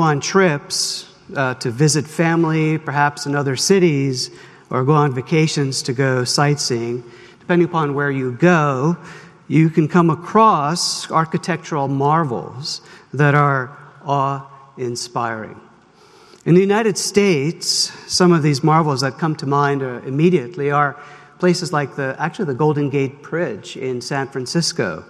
on 0.00 0.20
trips 0.20 1.06
uh, 1.36 1.54
to 1.54 1.70
visit 1.70 2.06
family, 2.06 2.78
perhaps 2.78 3.26
in 3.26 3.34
other 3.34 3.56
cities, 3.56 4.30
or 4.70 4.84
go 4.84 4.92
on 4.92 5.14
vacations 5.14 5.82
to 5.82 5.92
go 5.92 6.24
sightseeing, 6.24 7.02
depending 7.40 7.68
upon 7.68 7.94
where 7.94 8.10
you 8.10 8.32
go, 8.32 8.96
you 9.48 9.68
can 9.68 9.88
come 9.88 10.10
across 10.10 11.10
architectural 11.10 11.88
marvels 11.88 12.82
that 13.12 13.34
are 13.34 13.76
awe 14.04 14.46
inspiring. 14.78 15.60
In 16.46 16.54
the 16.54 16.60
United 16.60 16.96
States, 16.96 17.66
some 18.06 18.32
of 18.32 18.42
these 18.42 18.62
marvels 18.62 19.00
that 19.02 19.18
come 19.18 19.36
to 19.36 19.46
mind 19.46 19.82
uh, 19.82 20.00
immediately 20.06 20.70
are 20.70 20.96
places 21.38 21.72
like 21.72 21.96
the 21.96 22.14
actually 22.18 22.46
the 22.46 22.54
Golden 22.54 22.88
Gate 22.88 23.22
Bridge 23.22 23.76
in 23.76 24.00
San 24.00 24.28
Francisco, 24.28 25.04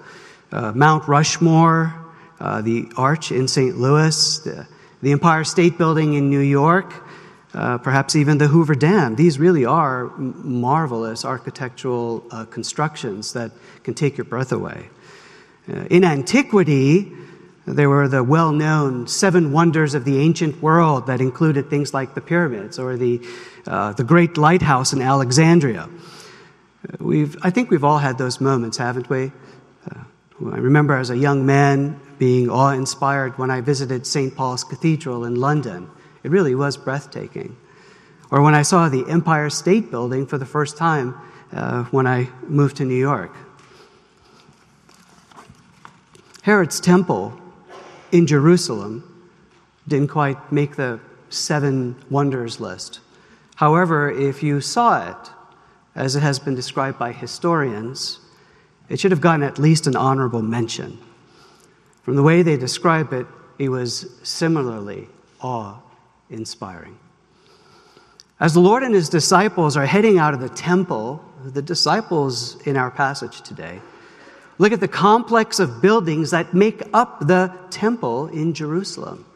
uh, 0.53 0.73
Mount 0.75 1.07
Rushmore, 1.07 1.95
uh, 2.41 2.63
the 2.63 2.91
Arch 2.97 3.31
in 3.31 3.47
St. 3.47 3.77
Louis, 3.77 4.39
the, 4.39 4.67
the, 5.03 5.13
Empire 5.13 5.45
State 5.45 5.79
Building 5.79 6.15
in 6.15 6.31
New 6.31 6.41
York, 6.41 6.93
uh, 7.55 7.79
perhaps 7.79 8.17
even 8.17 8.39
the 8.39 8.49
Hoover 8.49 8.75
Dam. 8.75 9.17
These 9.17 9.39
really 9.39 9.65
are 9.65 10.07
marvelous 10.17 11.25
architectural 11.25 12.25
uh, 12.31 12.45
constructions 12.45 13.33
that 13.33 13.53
can 13.83 13.95
take 13.95 14.17
your 14.17 14.25
breath 14.25 14.53
away. 14.53 14.89
Uh, 15.69 15.85
in 15.91 16.05
antiquity, 16.05 17.13
there 17.67 17.89
were 17.89 18.09
the 18.09 18.25
well 18.25 18.53
known 18.53 19.07
seven 19.07 19.53
wonders 19.53 19.95
of 19.95 20.05
the 20.05 20.19
ancient 20.19 20.63
world 20.63 21.07
that 21.07 21.21
included 21.21 21.71
things 21.71 21.93
like 21.93 22.15
the 22.15 22.21
pyramids 22.21 22.79
or 22.79 22.97
the, 22.97 23.21
uh, 23.67 23.93
the 23.93 24.05
great 24.05 24.37
lighthouse 24.37 24.93
in 24.93 25.03
Alexandria. 25.03 25.89
We've, 26.99 27.37
I 27.43 27.51
think 27.51 27.71
we've 27.71 27.85
all 27.85 27.99
had 27.99 28.17
those 28.17 28.41
moments, 28.41 28.79
haven't 28.79 29.11
we? 29.11 29.33
Uh, 29.91 30.05
I 30.51 30.57
remember 30.57 30.97
as 30.97 31.11
a 31.11 31.17
young 31.17 31.45
man 31.45 32.01
being 32.21 32.51
awe 32.51 32.73
inspired 32.73 33.39
when 33.39 33.51
I 33.51 33.63
visited 33.63 34.07
St. 34.07 34.37
Paul's 34.37 34.63
Cathedral 34.63 35.25
in 35.25 35.37
London. 35.37 35.91
It 36.23 36.31
really 36.31 36.55
was 36.55 36.77
breathtaking. 36.77 37.57
Or 38.31 38.43
when 38.43 38.55
I 38.55 38.61
saw 38.61 38.91
the 38.91 39.09
Empire 39.09 39.49
State 39.49 39.91
Building 39.91 40.27
for 40.27 40.37
the 40.37 40.45
first 40.45 40.77
time 40.77 41.19
uh, 41.51 41.85
when 41.85 42.07
I 42.07 42.29
moved 42.43 42.77
to 42.77 42.85
New 42.85 42.95
York. 42.95 43.35
Herod's 46.43 46.79
temple 46.79 47.33
in 48.13 48.27
Jerusalem 48.27 49.31
didn't 49.89 50.09
quite 50.09 50.53
make 50.53 50.77
the 50.77 51.01
seven 51.31 51.97
wonders 52.11 52.61
list. 52.61 53.01
However, 53.57 54.11
if 54.11 54.43
you 54.43 54.61
saw 54.61 55.09
it, 55.11 55.31
as 55.95 56.17
it 56.17 56.21
has 56.21 56.39
been 56.39 56.55
described 56.55 56.99
by 56.99 57.13
historians, 57.13 58.21
it 58.91 59.01
should 59.01 59.11
have 59.11 59.23
gotten 59.23 59.43
at 59.43 59.59
least 59.59 59.87
an 59.87 59.97
honorable 59.97 60.43
mention. 60.43 60.99
From 62.03 62.17
the 62.17 62.23
way 62.23 62.43
they 62.43 62.57
describe 62.57 63.13
it, 63.13 63.27
it 63.59 63.69
was 63.69 64.11
similarly 64.23 65.09
awe 65.41 65.77
inspiring. 66.31 66.99
As 68.39 68.55
the 68.55 68.61
Lord 68.61 68.83
and 68.83 68.95
his 68.95 69.11
disciples 69.11 69.77
are 69.77 69.85
heading 69.85 70.19
out 70.19 70.33
of 70.33 70.41
the 70.41 70.49
temple, 70.49 71.23
the 71.45 71.61
disciples 71.61 72.61
in 72.63 72.77
our 72.77 72.91
passage 72.91 73.43
today, 73.43 73.81
look 74.59 74.73
at 74.73 74.81
the 74.81 74.89
complex 74.89 75.59
of 75.59 75.83
buildings 75.83 76.31
that 76.31 76.55
make 76.55 76.83
up 76.95 77.21
the 77.21 77.53
temple 77.71 78.29
in 78.29 78.55
Jerusalem 78.55 79.27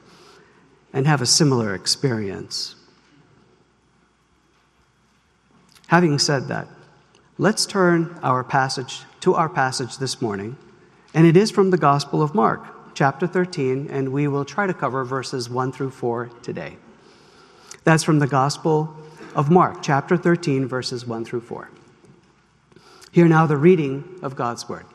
and 0.95 1.07
have 1.07 1.21
a 1.21 1.27
similar 1.27 1.75
experience. 1.75 2.77
Having 5.89 6.19
said 6.19 6.49
that, 6.49 6.69
let's 7.37 7.67
turn 7.67 8.19
our 8.23 8.43
passage 8.43 9.03
to 9.21 9.35
our 9.35 9.49
passage 9.49 9.99
this 9.99 10.23
morning, 10.23 10.57
and 11.15 11.27
it 11.27 11.37
is 11.37 11.51
from 11.51 11.71
the 11.71 11.79
Gospel 11.79 12.21
of 12.21 12.35
Mark, 12.35 12.95
chapter 12.95 13.27
13, 13.27 13.89
and 13.89 14.13
we 14.13 14.27
will 14.27 14.45
try 14.45 14.67
to 14.67 14.75
cover 14.75 15.05
verses 15.05 15.49
1 15.49 15.71
through 15.71 15.93
4 15.93 16.27
today. 16.43 16.77
That's 17.85 18.03
from 18.03 18.19
the 18.19 18.27
Gospel 18.27 18.95
of 19.37 19.49
Mark, 19.49 19.81
chapter 19.81 20.17
13, 20.17 20.67
verses 20.67 21.07
1 21.07 21.25
through 21.25 21.43
4. 21.43 21.71
Hear 23.13 23.29
now 23.29 23.47
the 23.47 23.57
reading 23.57 24.19
of 24.23 24.35
God's 24.35 24.69
Word. 24.69 24.87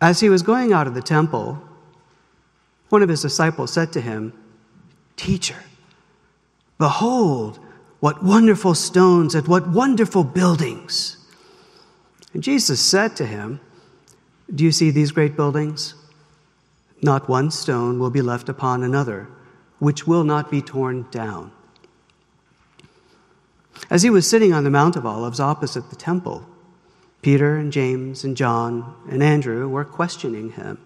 As 0.00 0.20
he 0.20 0.30
was 0.30 0.42
going 0.42 0.72
out 0.72 0.86
of 0.86 0.94
the 0.94 1.02
temple, 1.02 1.62
one 2.88 3.02
of 3.02 3.10
his 3.10 3.20
disciples 3.20 3.70
said 3.70 3.92
to 3.92 4.00
him, 4.00 4.32
Teacher, 5.16 5.62
behold, 6.78 7.58
what 8.00 8.24
wonderful 8.24 8.74
stones 8.74 9.34
and 9.34 9.46
what 9.46 9.68
wonderful 9.68 10.24
buildings. 10.24 11.18
And 12.32 12.42
Jesus 12.42 12.80
said 12.80 13.14
to 13.16 13.26
him, 13.26 13.60
Do 14.54 14.64
you 14.64 14.72
see 14.72 14.90
these 14.90 15.12
great 15.12 15.36
buildings? 15.36 15.94
Not 17.00 17.28
one 17.28 17.50
stone 17.50 17.98
will 17.98 18.10
be 18.10 18.22
left 18.22 18.48
upon 18.48 18.82
another 18.82 19.28
which 19.78 20.06
will 20.06 20.22
not 20.22 20.48
be 20.48 20.62
torn 20.62 21.06
down. 21.10 21.50
As 23.90 24.04
he 24.04 24.10
was 24.10 24.30
sitting 24.30 24.52
on 24.52 24.62
the 24.62 24.70
Mount 24.70 24.94
of 24.94 25.04
Olives 25.04 25.40
opposite 25.40 25.90
the 25.90 25.96
temple, 25.96 26.46
Peter 27.20 27.56
and 27.56 27.72
James 27.72 28.22
and 28.22 28.36
John 28.36 28.94
and 29.10 29.22
Andrew 29.24 29.68
were 29.68 29.84
questioning 29.84 30.52
him 30.52 30.78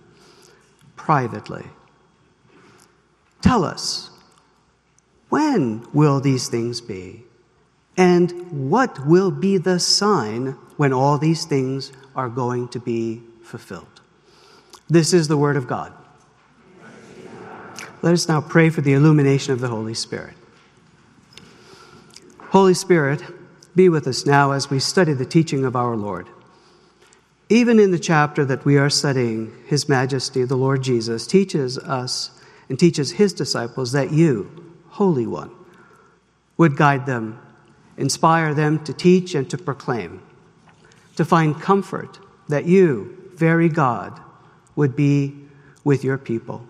privately. 0.96 1.66
Tell 3.42 3.64
us, 3.64 4.10
when 5.28 5.86
will 5.92 6.20
these 6.20 6.48
things 6.48 6.80
be? 6.80 7.24
And 7.98 8.70
what 8.70 9.06
will 9.06 9.30
be 9.30 9.58
the 9.58 9.78
sign 9.78 10.56
when 10.78 10.92
all 10.92 11.18
these 11.18 11.44
things 11.44 11.92
are 12.14 12.30
going 12.30 12.68
to 12.68 12.80
be 12.80 13.22
fulfilled? 13.46 14.00
This 14.88 15.12
is 15.12 15.28
the 15.28 15.36
Word 15.36 15.56
of 15.56 15.66
God. 15.66 15.92
Let 18.02 18.12
us 18.12 18.28
now 18.28 18.40
pray 18.40 18.70
for 18.70 18.82
the 18.82 18.92
illumination 18.92 19.52
of 19.52 19.60
the 19.60 19.68
Holy 19.68 19.94
Spirit. 19.94 20.34
Holy 22.50 22.74
Spirit, 22.74 23.22
be 23.74 23.88
with 23.88 24.06
us 24.06 24.26
now 24.26 24.52
as 24.52 24.70
we 24.70 24.78
study 24.78 25.12
the 25.12 25.24
teaching 25.24 25.64
of 25.64 25.74
our 25.76 25.96
Lord. 25.96 26.28
Even 27.48 27.78
in 27.78 27.90
the 27.90 27.98
chapter 27.98 28.44
that 28.44 28.64
we 28.64 28.76
are 28.76 28.90
studying, 28.90 29.52
His 29.66 29.88
Majesty, 29.88 30.44
the 30.44 30.56
Lord 30.56 30.82
Jesus, 30.82 31.26
teaches 31.26 31.78
us 31.78 32.30
and 32.68 32.78
teaches 32.78 33.12
His 33.12 33.32
disciples 33.32 33.92
that 33.92 34.12
you, 34.12 34.74
Holy 34.90 35.26
One, 35.26 35.50
would 36.56 36.76
guide 36.76 37.06
them, 37.06 37.40
inspire 37.96 38.54
them 38.54 38.82
to 38.84 38.92
teach 38.92 39.34
and 39.34 39.48
to 39.50 39.58
proclaim, 39.58 40.22
to 41.16 41.24
find 41.24 41.60
comfort 41.60 42.18
that 42.48 42.66
you, 42.66 43.25
very 43.38 43.68
God, 43.68 44.20
would 44.74 44.96
be 44.96 45.34
with 45.84 46.04
your 46.04 46.18
people. 46.18 46.66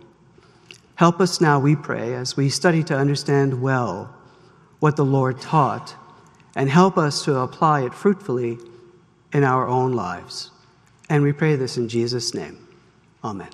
Help 0.97 1.21
us 1.21 1.41
now, 1.41 1.59
we 1.59 1.77
pray, 1.77 2.15
as 2.15 2.37
we 2.37 2.49
study 2.49 2.83
to 2.85 2.97
understand 2.97 3.61
well 3.61 4.15
what 4.81 4.97
the 4.97 5.05
Lord 5.05 5.41
taught, 5.41 5.95
and 6.55 6.71
help 6.71 6.97
us 6.97 7.25
to 7.25 7.39
apply 7.39 7.83
it 7.83 7.93
fruitfully 7.93 8.59
in 9.33 9.45
our 9.45 9.67
own 9.67 9.93
lives. 9.93 10.51
And 11.09 11.23
we 11.23 11.33
pray 11.33 11.57
this 11.57 11.77
in 11.77 11.89
Jesus' 11.89 12.35
name. 12.35 12.67
Amen. 13.23 13.51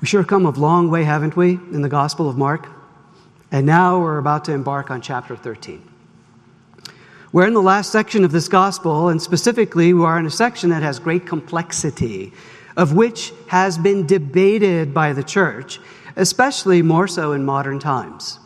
We 0.00 0.06
sure 0.06 0.24
come 0.24 0.46
a 0.46 0.50
long 0.50 0.90
way, 0.90 1.04
haven't 1.04 1.36
we, 1.36 1.54
in 1.54 1.82
the 1.82 1.88
Gospel 1.88 2.28
of 2.28 2.36
Mark? 2.36 2.68
And 3.50 3.66
now 3.66 3.98
we're 4.00 4.18
about 4.18 4.44
to 4.46 4.52
embark 4.52 4.90
on 4.90 5.00
chapter 5.00 5.36
13. 5.36 5.85
We're 7.36 7.46
in 7.46 7.52
the 7.52 7.60
last 7.60 7.92
section 7.92 8.24
of 8.24 8.32
this 8.32 8.48
gospel, 8.48 9.10
and 9.10 9.20
specifically, 9.20 9.92
we 9.92 10.02
are 10.02 10.18
in 10.18 10.24
a 10.24 10.30
section 10.30 10.70
that 10.70 10.82
has 10.82 10.98
great 10.98 11.26
complexity, 11.26 12.32
of 12.78 12.94
which 12.94 13.30
has 13.48 13.76
been 13.76 14.06
debated 14.06 14.94
by 14.94 15.12
the 15.12 15.22
church, 15.22 15.78
especially 16.16 16.80
more 16.80 17.06
so 17.06 17.32
in 17.32 17.44
modern 17.44 17.78
times. 17.78 18.38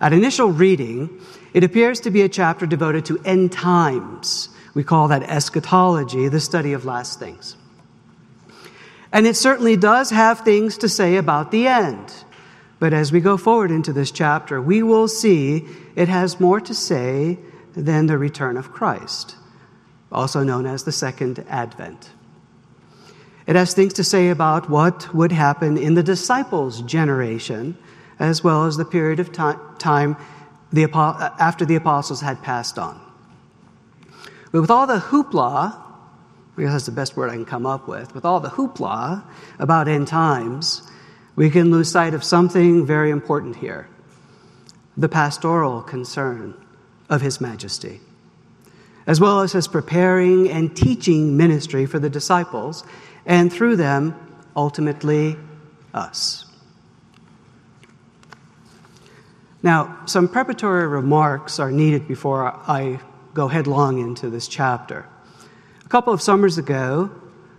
At 0.00 0.14
initial 0.14 0.50
reading, 0.50 1.20
it 1.52 1.62
appears 1.62 2.00
to 2.00 2.10
be 2.10 2.22
a 2.22 2.28
chapter 2.30 2.64
devoted 2.64 3.04
to 3.04 3.20
end 3.22 3.52
times. 3.52 4.48
We 4.72 4.82
call 4.82 5.08
that 5.08 5.24
eschatology, 5.24 6.28
the 6.28 6.40
study 6.40 6.72
of 6.72 6.86
last 6.86 7.18
things. 7.18 7.54
And 9.12 9.26
it 9.26 9.36
certainly 9.36 9.76
does 9.76 10.08
have 10.08 10.40
things 10.40 10.78
to 10.78 10.88
say 10.88 11.16
about 11.16 11.50
the 11.50 11.66
end. 11.66 12.14
But 12.78 12.94
as 12.94 13.12
we 13.12 13.20
go 13.20 13.36
forward 13.36 13.70
into 13.70 13.92
this 13.92 14.10
chapter, 14.10 14.58
we 14.58 14.82
will 14.82 15.06
see 15.06 15.68
it 15.96 16.08
has 16.08 16.40
more 16.40 16.62
to 16.62 16.72
say 16.72 17.36
than 17.74 18.06
the 18.06 18.18
return 18.18 18.56
of 18.56 18.72
Christ, 18.72 19.36
also 20.10 20.42
known 20.42 20.66
as 20.66 20.84
the 20.84 20.92
Second 20.92 21.44
Advent. 21.48 22.10
It 23.46 23.56
has 23.56 23.74
things 23.74 23.92
to 23.94 24.04
say 24.04 24.28
about 24.28 24.70
what 24.70 25.12
would 25.14 25.32
happen 25.32 25.76
in 25.76 25.94
the 25.94 26.02
disciples' 26.02 26.80
generation, 26.82 27.76
as 28.18 28.44
well 28.44 28.66
as 28.66 28.76
the 28.76 28.84
period 28.84 29.18
of 29.18 29.32
time 29.32 30.16
the, 30.72 30.88
after 31.38 31.64
the 31.64 31.74
apostles 31.74 32.20
had 32.20 32.42
passed 32.42 32.78
on. 32.78 33.00
But 34.52 34.60
with 34.60 34.70
all 34.70 34.86
the 34.86 34.98
hoopla, 34.98 35.82
I 36.56 36.60
guess 36.60 36.72
that's 36.72 36.86
the 36.86 36.92
best 36.92 37.16
word 37.16 37.30
I 37.30 37.34
can 37.34 37.44
come 37.44 37.66
up 37.66 37.88
with, 37.88 38.14
with 38.14 38.24
all 38.24 38.38
the 38.38 38.50
hoopla 38.50 39.24
about 39.58 39.88
end 39.88 40.06
times, 40.06 40.88
we 41.34 41.50
can 41.50 41.70
lose 41.70 41.90
sight 41.90 42.14
of 42.14 42.22
something 42.22 42.86
very 42.86 43.10
important 43.10 43.56
here 43.56 43.88
the 44.94 45.08
pastoral 45.08 45.80
concern 45.80 46.54
of 47.12 47.20
His 47.20 47.40
Majesty. 47.40 48.00
as 49.06 49.20
well 49.20 49.40
as 49.40 49.52
his 49.52 49.68
preparing 49.68 50.48
and 50.50 50.76
teaching 50.76 51.36
ministry 51.36 51.86
for 51.86 51.98
the 51.98 52.10
disciples, 52.10 52.84
and 53.26 53.52
through 53.52 53.76
them, 53.76 54.14
ultimately, 54.56 55.36
us. 55.94 56.44
Now, 59.62 59.98
some 60.06 60.28
preparatory 60.28 60.86
remarks 60.86 61.58
are 61.60 61.70
needed 61.70 62.08
before 62.08 62.46
I 62.66 63.00
go 63.34 63.48
headlong 63.48 64.00
into 64.00 64.28
this 64.28 64.48
chapter. 64.48 65.06
A 65.84 65.88
couple 65.88 66.12
of 66.12 66.20
summers 66.20 66.58
ago, 66.58 67.10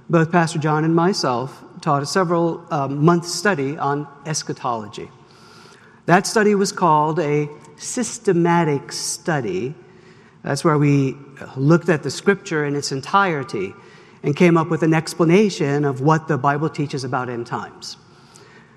both 0.09 0.31
Pastor 0.31 0.59
John 0.59 0.83
and 0.83 0.95
myself 0.95 1.63
taught 1.81 2.03
a 2.03 2.05
several 2.05 2.65
um, 2.71 3.03
month 3.03 3.25
study 3.25 3.77
on 3.77 4.07
eschatology. 4.25 5.09
That 6.05 6.27
study 6.27 6.55
was 6.55 6.71
called 6.73 7.19
a 7.19 7.49
systematic 7.83 8.91
study. 8.91 9.75
That's 10.43 10.63
where 10.63 10.77
we 10.77 11.15
looked 11.55 11.89
at 11.89 12.03
the 12.03 12.11
scripture 12.11 12.65
in 12.65 12.75
its 12.75 12.91
entirety 12.91 13.73
and 14.23 14.35
came 14.35 14.57
up 14.57 14.69
with 14.69 14.83
an 14.83 14.93
explanation 14.93 15.85
of 15.85 16.01
what 16.01 16.27
the 16.27 16.37
Bible 16.37 16.69
teaches 16.69 17.03
about 17.03 17.29
end 17.29 17.45
times. 17.45 17.97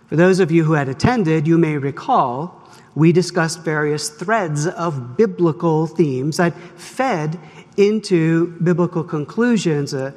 For 0.08 0.16
those 0.16 0.40
of 0.40 0.50
you 0.50 0.64
who 0.64 0.74
had 0.74 0.88
attended, 0.88 1.46
you 1.46 1.58
may 1.58 1.78
recall 1.78 2.62
we 2.94 3.12
discussed 3.12 3.60
various 3.60 4.08
threads 4.08 4.66
of 4.66 5.16
biblical 5.16 5.86
themes 5.86 6.38
that 6.38 6.54
fed 6.76 7.38
into 7.76 8.46
biblical 8.62 9.04
conclusions, 9.04 9.92
uh, 9.92 10.12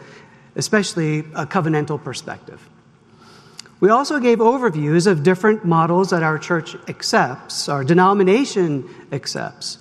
especially 0.55 1.19
a 1.35 1.45
covenantal 1.45 2.01
perspective. 2.01 2.67
We 3.79 3.89
also 3.89 4.19
gave 4.19 4.39
overviews 4.39 5.07
of 5.07 5.23
different 5.23 5.63
models 5.63 6.09
that 6.09 6.21
our 6.21 6.37
church 6.37 6.75
accepts, 6.89 7.69
our 7.69 7.83
denomination 7.83 8.89
accepts, 9.11 9.77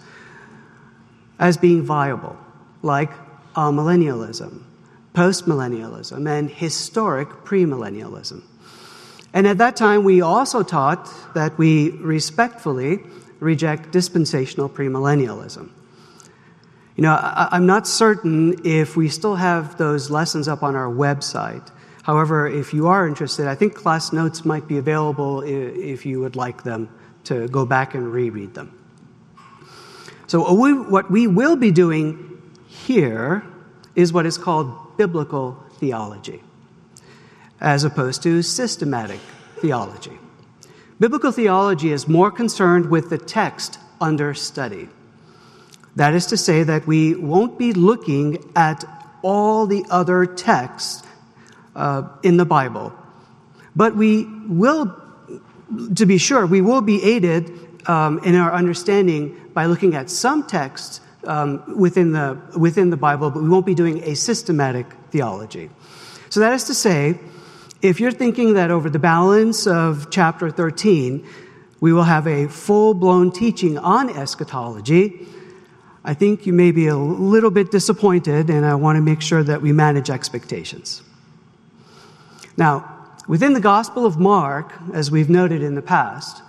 as 1.38 1.56
being 1.56 1.82
viable, 1.82 2.36
like 2.82 3.10
amillennialism, 3.54 4.62
postmillennialism, 5.14 6.28
and 6.28 6.48
historic 6.48 7.28
premillennialism. 7.44 8.42
And 9.34 9.46
at 9.46 9.58
that 9.58 9.76
time, 9.76 10.04
we 10.04 10.20
also 10.20 10.62
taught 10.62 11.34
that 11.34 11.58
we 11.58 11.90
respectfully 11.90 13.00
reject 13.40 13.90
dispensational 13.90 14.68
premillennialism. 14.68 15.70
You 16.96 17.02
know, 17.02 17.12
I, 17.12 17.56
am 17.56 17.66
not 17.66 17.86
certain 17.86 18.60
if 18.64 18.96
we 18.96 19.08
still 19.08 19.36
have 19.36 19.78
those 19.78 20.10
lessons 20.10 20.48
up 20.48 20.62
on 20.62 20.74
our 20.74 20.90
website. 20.90 21.70
However, 22.08 22.48
if 22.48 22.72
you 22.72 22.86
are 22.86 23.06
interested, 23.06 23.46
I 23.46 23.54
think 23.54 23.74
class 23.74 24.14
notes 24.14 24.42
might 24.42 24.66
be 24.66 24.78
available 24.78 25.42
if 25.42 26.06
you 26.06 26.20
would 26.20 26.36
like 26.36 26.62
them 26.62 26.88
to 27.24 27.46
go 27.48 27.66
back 27.66 27.94
and 27.94 28.10
reread 28.10 28.54
them. 28.54 28.72
So, 30.26 30.50
what 30.54 31.10
we 31.10 31.26
will 31.26 31.56
be 31.56 31.70
doing 31.70 32.40
here 32.66 33.44
is 33.94 34.10
what 34.10 34.24
is 34.24 34.38
called 34.38 34.96
biblical 34.96 35.62
theology 35.74 36.42
as 37.60 37.84
opposed 37.84 38.22
to 38.22 38.40
systematic 38.40 39.20
theology. 39.58 40.18
Biblical 40.98 41.30
theology 41.30 41.92
is 41.92 42.08
more 42.08 42.30
concerned 42.30 42.88
with 42.88 43.10
the 43.10 43.18
text 43.18 43.78
under 44.00 44.32
study. 44.32 44.88
That 45.94 46.14
is 46.14 46.24
to 46.28 46.38
say, 46.38 46.62
that 46.62 46.86
we 46.86 47.14
won't 47.16 47.58
be 47.58 47.74
looking 47.74 48.50
at 48.56 48.82
all 49.20 49.66
the 49.66 49.84
other 49.90 50.24
texts 50.24 51.02
uh, 51.74 52.08
in 52.22 52.36
the 52.36 52.44
Bible, 52.44 52.92
but 53.76 53.96
we 53.96 54.24
will, 54.46 54.94
to 55.94 56.06
be 56.06 56.18
sure, 56.18 56.46
we 56.46 56.60
will 56.60 56.80
be 56.80 57.02
aided 57.02 57.50
um, 57.86 58.18
in 58.24 58.34
our 58.34 58.52
understanding 58.52 59.40
by 59.54 59.66
looking 59.66 59.94
at 59.94 60.10
some 60.10 60.46
texts 60.46 61.00
um, 61.24 61.62
within, 61.78 62.12
the, 62.12 62.40
within 62.56 62.90
the 62.90 62.96
Bible, 62.96 63.30
but 63.30 63.42
we 63.42 63.48
won't 63.48 63.66
be 63.66 63.74
doing 63.74 64.02
a 64.04 64.14
systematic 64.14 64.86
theology. 65.10 65.70
So 66.30 66.40
that 66.40 66.52
is 66.52 66.64
to 66.64 66.74
say, 66.74 67.18
if 67.80 68.00
you're 68.00 68.12
thinking 68.12 68.54
that 68.54 68.70
over 68.70 68.90
the 68.90 68.98
balance 68.98 69.66
of 69.66 70.10
chapter 70.10 70.50
13, 70.50 71.26
we 71.80 71.92
will 71.92 72.04
have 72.04 72.26
a 72.26 72.48
full 72.48 72.94
blown 72.94 73.30
teaching 73.30 73.78
on 73.78 74.10
eschatology, 74.10 75.26
I 76.04 76.14
think 76.14 76.46
you 76.46 76.52
may 76.52 76.72
be 76.72 76.86
a 76.86 76.96
little 76.96 77.50
bit 77.50 77.70
disappointed, 77.70 78.50
and 78.50 78.64
I 78.64 78.74
want 78.74 78.96
to 78.96 79.02
make 79.02 79.20
sure 79.20 79.42
that 79.42 79.60
we 79.60 79.72
manage 79.72 80.10
expectations. 80.10 81.02
Now, 82.58 83.06
within 83.28 83.52
the 83.52 83.60
Gospel 83.60 84.04
of 84.04 84.18
Mark, 84.18 84.74
as 84.92 85.12
we've 85.12 85.30
noted 85.30 85.62
in 85.62 85.76
the 85.76 85.80
past, 85.80 86.42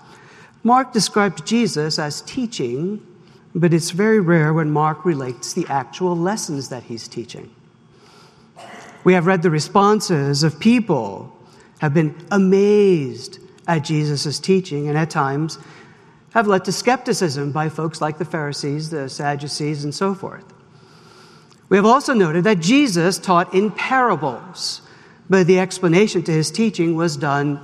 Mark 0.64 0.92
described 0.92 1.46
Jesus 1.46 2.00
as 2.00 2.22
teaching, 2.22 3.06
but 3.54 3.76
it's 3.76 3.92
very 3.92 4.20
rare 4.20 4.52
when 4.52 4.72
Mark 4.72 5.06
relates 5.06 5.54
the 5.54 5.68
actual 5.70 6.18
lessons 6.18 6.70
that 6.70 6.82
he's 6.82 7.08
teaching. 7.08 7.54
We 9.04 9.14
have 9.14 9.28
read 9.28 9.44
the 9.44 9.52
responses 9.52 10.42
of 10.42 10.60
people 10.60 11.32
have 11.78 11.94
been 11.94 12.16
amazed 12.32 13.38
at 13.68 13.84
Jesus' 13.84 14.40
teaching 14.40 14.88
and 14.88 14.98
at 14.98 15.12
times 15.12 15.60
have 16.34 16.48
led 16.48 16.66
to 16.66 16.72
skepticism 16.72 17.52
by 17.52 17.70
folks 17.70 18.02
like 18.02 18.18
the 18.18 18.26
Pharisees, 18.26 18.90
the 18.90 19.10
Sadducees, 19.10 19.84
and 19.84 19.94
so 19.94 20.16
forth. 20.16 20.46
We 21.70 21.78
have 21.78 21.86
also 21.86 22.14
noted 22.14 22.46
that 22.46 22.60
Jesus 22.62 23.20
taught 23.20 23.54
in 23.54 23.70
parables, 23.70 24.82
but 25.30 25.46
the 25.46 25.60
explanation 25.60 26.24
to 26.24 26.31
his 26.31 26.50
teaching 26.50 26.96
was 26.96 27.16
done 27.16 27.60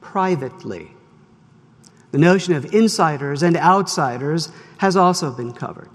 privately. 0.00 0.90
The 2.12 2.18
notion 2.18 2.54
of 2.54 2.74
insiders 2.74 3.42
and 3.42 3.56
outsiders 3.56 4.50
has 4.78 4.96
also 4.96 5.30
been 5.30 5.52
covered. 5.52 5.88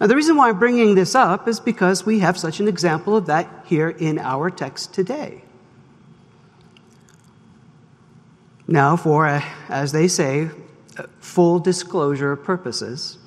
Now, 0.00 0.06
the 0.06 0.14
reason 0.14 0.36
why 0.36 0.50
I'm 0.50 0.58
bringing 0.58 0.94
this 0.94 1.14
up 1.14 1.48
is 1.48 1.58
because 1.58 2.06
we 2.06 2.20
have 2.20 2.38
such 2.38 2.60
an 2.60 2.68
example 2.68 3.16
of 3.16 3.26
that 3.26 3.48
here 3.64 3.88
in 3.88 4.18
our 4.18 4.48
text 4.48 4.94
today. 4.94 5.42
Now, 8.68 8.96
for, 8.96 9.26
uh, 9.26 9.42
as 9.68 9.92
they 9.92 10.06
say, 10.06 10.50
uh, 10.96 11.04
full 11.20 11.58
disclosure 11.58 12.36
purposes, 12.36 13.18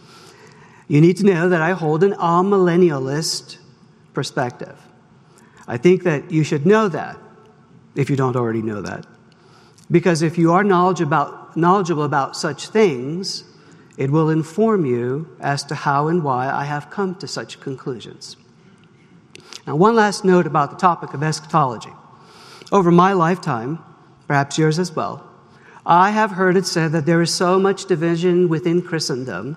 you 0.87 1.01
need 1.01 1.17
to 1.17 1.25
know 1.25 1.49
that 1.49 1.61
I 1.61 1.71
hold 1.71 2.03
an 2.03 2.13
amillennialist 2.13 3.57
perspective. 4.13 4.77
I 5.71 5.77
think 5.77 6.03
that 6.03 6.29
you 6.29 6.43
should 6.43 6.65
know 6.65 6.89
that 6.89 7.17
if 7.95 8.09
you 8.09 8.17
don't 8.17 8.35
already 8.35 8.61
know 8.61 8.81
that. 8.81 9.07
Because 9.89 10.21
if 10.21 10.37
you 10.37 10.51
are 10.51 10.65
knowledge 10.65 10.99
about, 10.99 11.55
knowledgeable 11.55 12.03
about 12.03 12.35
such 12.35 12.67
things, 12.67 13.45
it 13.95 14.11
will 14.11 14.29
inform 14.29 14.85
you 14.85 15.33
as 15.39 15.63
to 15.63 15.75
how 15.75 16.09
and 16.09 16.25
why 16.25 16.49
I 16.51 16.65
have 16.65 16.89
come 16.89 17.15
to 17.15 17.27
such 17.27 17.61
conclusions. 17.61 18.35
Now, 19.65 19.77
one 19.77 19.95
last 19.95 20.25
note 20.25 20.45
about 20.45 20.71
the 20.71 20.77
topic 20.77 21.13
of 21.13 21.23
eschatology. 21.23 21.93
Over 22.69 22.91
my 22.91 23.13
lifetime, 23.13 23.79
perhaps 24.27 24.57
yours 24.57 24.77
as 24.77 24.93
well, 24.93 25.25
I 25.85 26.09
have 26.09 26.31
heard 26.31 26.57
it 26.57 26.65
said 26.65 26.91
that 26.91 27.05
there 27.05 27.21
is 27.21 27.33
so 27.33 27.57
much 27.57 27.85
division 27.85 28.49
within 28.49 28.81
Christendom, 28.81 29.55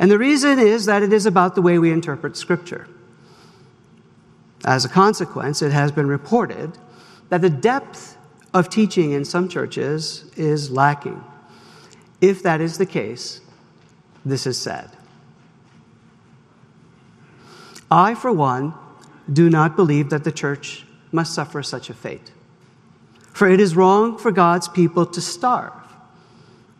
and 0.00 0.10
the 0.10 0.18
reason 0.18 0.58
is 0.58 0.86
that 0.86 1.04
it 1.04 1.12
is 1.12 1.24
about 1.24 1.54
the 1.54 1.62
way 1.62 1.78
we 1.78 1.92
interpret 1.92 2.36
Scripture. 2.36 2.88
As 4.64 4.84
a 4.84 4.88
consequence, 4.88 5.62
it 5.62 5.72
has 5.72 5.92
been 5.92 6.06
reported 6.06 6.78
that 7.28 7.40
the 7.40 7.50
depth 7.50 8.16
of 8.54 8.68
teaching 8.68 9.12
in 9.12 9.24
some 9.24 9.48
churches 9.48 10.24
is 10.36 10.70
lacking. 10.70 11.22
If 12.20 12.42
that 12.42 12.60
is 12.60 12.78
the 12.78 12.86
case, 12.86 13.40
this 14.24 14.46
is 14.46 14.58
sad. 14.58 14.90
I, 17.90 18.14
for 18.14 18.32
one, 18.32 18.74
do 19.32 19.50
not 19.50 19.76
believe 19.76 20.10
that 20.10 20.24
the 20.24 20.32
church 20.32 20.84
must 21.12 21.34
suffer 21.34 21.62
such 21.62 21.90
a 21.90 21.94
fate. 21.94 22.32
For 23.32 23.48
it 23.48 23.60
is 23.60 23.76
wrong 23.76 24.18
for 24.18 24.32
God's 24.32 24.68
people 24.68 25.06
to 25.06 25.20
starve 25.20 25.72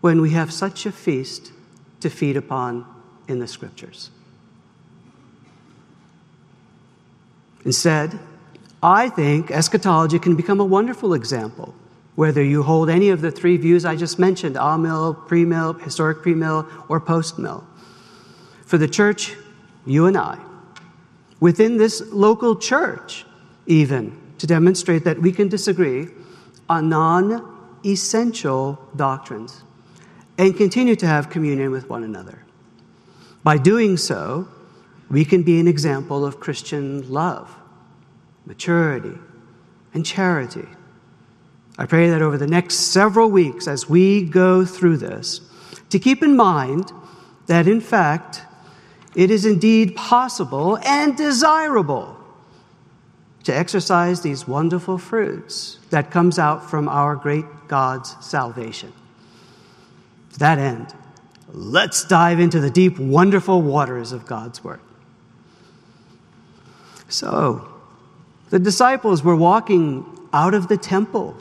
when 0.01 0.21
we 0.21 0.31
have 0.31 0.53
such 0.53 0.87
a 0.87 0.93
feast 0.93 1.53
to 2.01 2.09
feed 2.09 2.37
upon 2.37 2.87
in 3.29 3.39
the 3.39 3.47
scriptures. 3.47 4.11
Instead, 7.67 8.19
I 8.83 9.09
think 9.09 9.51
eschatology 9.51 10.21
can 10.21 10.37
become 10.37 10.61
a 10.61 10.65
wonderful 10.65 11.13
example 11.13 11.75
whether 12.15 12.43
you 12.43 12.63
hold 12.63 12.89
any 12.89 13.11
of 13.11 13.21
the 13.21 13.31
three 13.31 13.59
views 13.59 13.85
I 13.85 13.95
just 13.95 14.19
mentioned 14.19 14.57
amill, 14.57 15.13
pre-mill, 15.13 15.75
historic 15.75 16.23
pre-mill, 16.23 16.67
or 16.89 16.99
post-mill. 16.99 17.67
For 18.65 18.79
the 18.79 18.89
church, 18.89 19.37
you 19.85 20.07
and 20.07 20.17
I, 20.17 20.39
within 21.41 21.77
this 21.77 22.03
local 22.13 22.57
church, 22.57 23.27
even, 23.67 24.19
to 24.39 24.47
demonstrate 24.47 25.05
that 25.05 25.21
we 25.21 25.31
can 25.31 25.49
disagree 25.49 26.09
on 26.69 26.89
non 26.89 27.55
essential 27.85 28.81
doctrines 28.97 29.63
and 30.39 30.57
continue 30.57 30.97
to 30.97 31.07
have 31.07 31.29
communion 31.29 31.71
with 31.71 31.91
one 31.91 32.03
another. 32.03 32.45
By 33.45 33.59
doing 33.59 33.97
so, 33.97 34.49
we 35.11 35.25
can 35.25 35.43
be 35.43 35.61
an 35.61 35.69
example 35.69 36.25
of 36.25 36.41
Christian 36.41 37.11
love, 37.13 37.55
maturity, 38.45 39.19
and 39.95 40.05
charity 40.05 40.67
I 41.79 41.85
pray 41.85 42.09
that 42.09 42.23
over 42.23 42.39
the 42.39 42.47
next 42.47 42.77
several 42.77 43.31
weeks, 43.31 43.69
as 43.69 43.89
we 43.89 44.23
go 44.23 44.65
through 44.65 44.97
this, 44.97 45.43
to 45.91 45.99
keep 45.99 46.23
in 46.23 46.37
mind 46.37 46.91
that 47.47 47.69
in 47.69 47.81
fact, 47.81 48.43
it 49.15 49.31
is 49.31 49.45
indeed 49.45 49.95
possible 49.95 50.79
and 50.79 51.17
desirable 51.17 52.17
to 53.45 53.55
exercise 53.55 54.23
these 54.23 54.49
wonderful 54.49 54.99
fruits 54.99 55.79
that 55.91 56.11
comes 56.11 56.39
out 56.39 56.69
from 56.69 56.89
our 56.89 57.15
great 57.15 57.45
God's 57.69 58.17
salvation. 58.25 58.93
To 60.33 60.39
that 60.39 60.59
end, 60.59 60.95
let's 61.53 62.05
dive 62.05 62.41
into 62.41 62.59
the 62.59 62.71
deep, 62.71 62.99
wonderful 62.99 63.63
waters 63.63 64.13
of 64.13 64.27
God's 64.27 64.65
Word. 64.65 64.81
So, 67.09 67.69
the 68.51 68.59
disciples 68.59 69.23
were 69.23 69.37
walking 69.37 70.05
out 70.33 70.55
of 70.55 70.69
the 70.69 70.77
temple. 70.77 71.37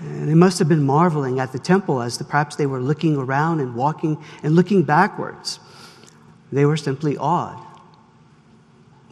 And 0.00 0.28
they 0.28 0.34
must 0.34 0.58
have 0.58 0.68
been 0.68 0.84
marveling 0.84 1.38
at 1.38 1.52
the 1.52 1.58
temple 1.58 2.02
as 2.02 2.18
the, 2.18 2.24
perhaps 2.24 2.56
they 2.56 2.66
were 2.66 2.80
looking 2.80 3.16
around 3.16 3.60
and 3.60 3.74
walking 3.74 4.22
and 4.42 4.54
looking 4.54 4.82
backwards. 4.82 5.60
They 6.52 6.64
were 6.64 6.76
simply 6.76 7.16
awed. 7.16 7.64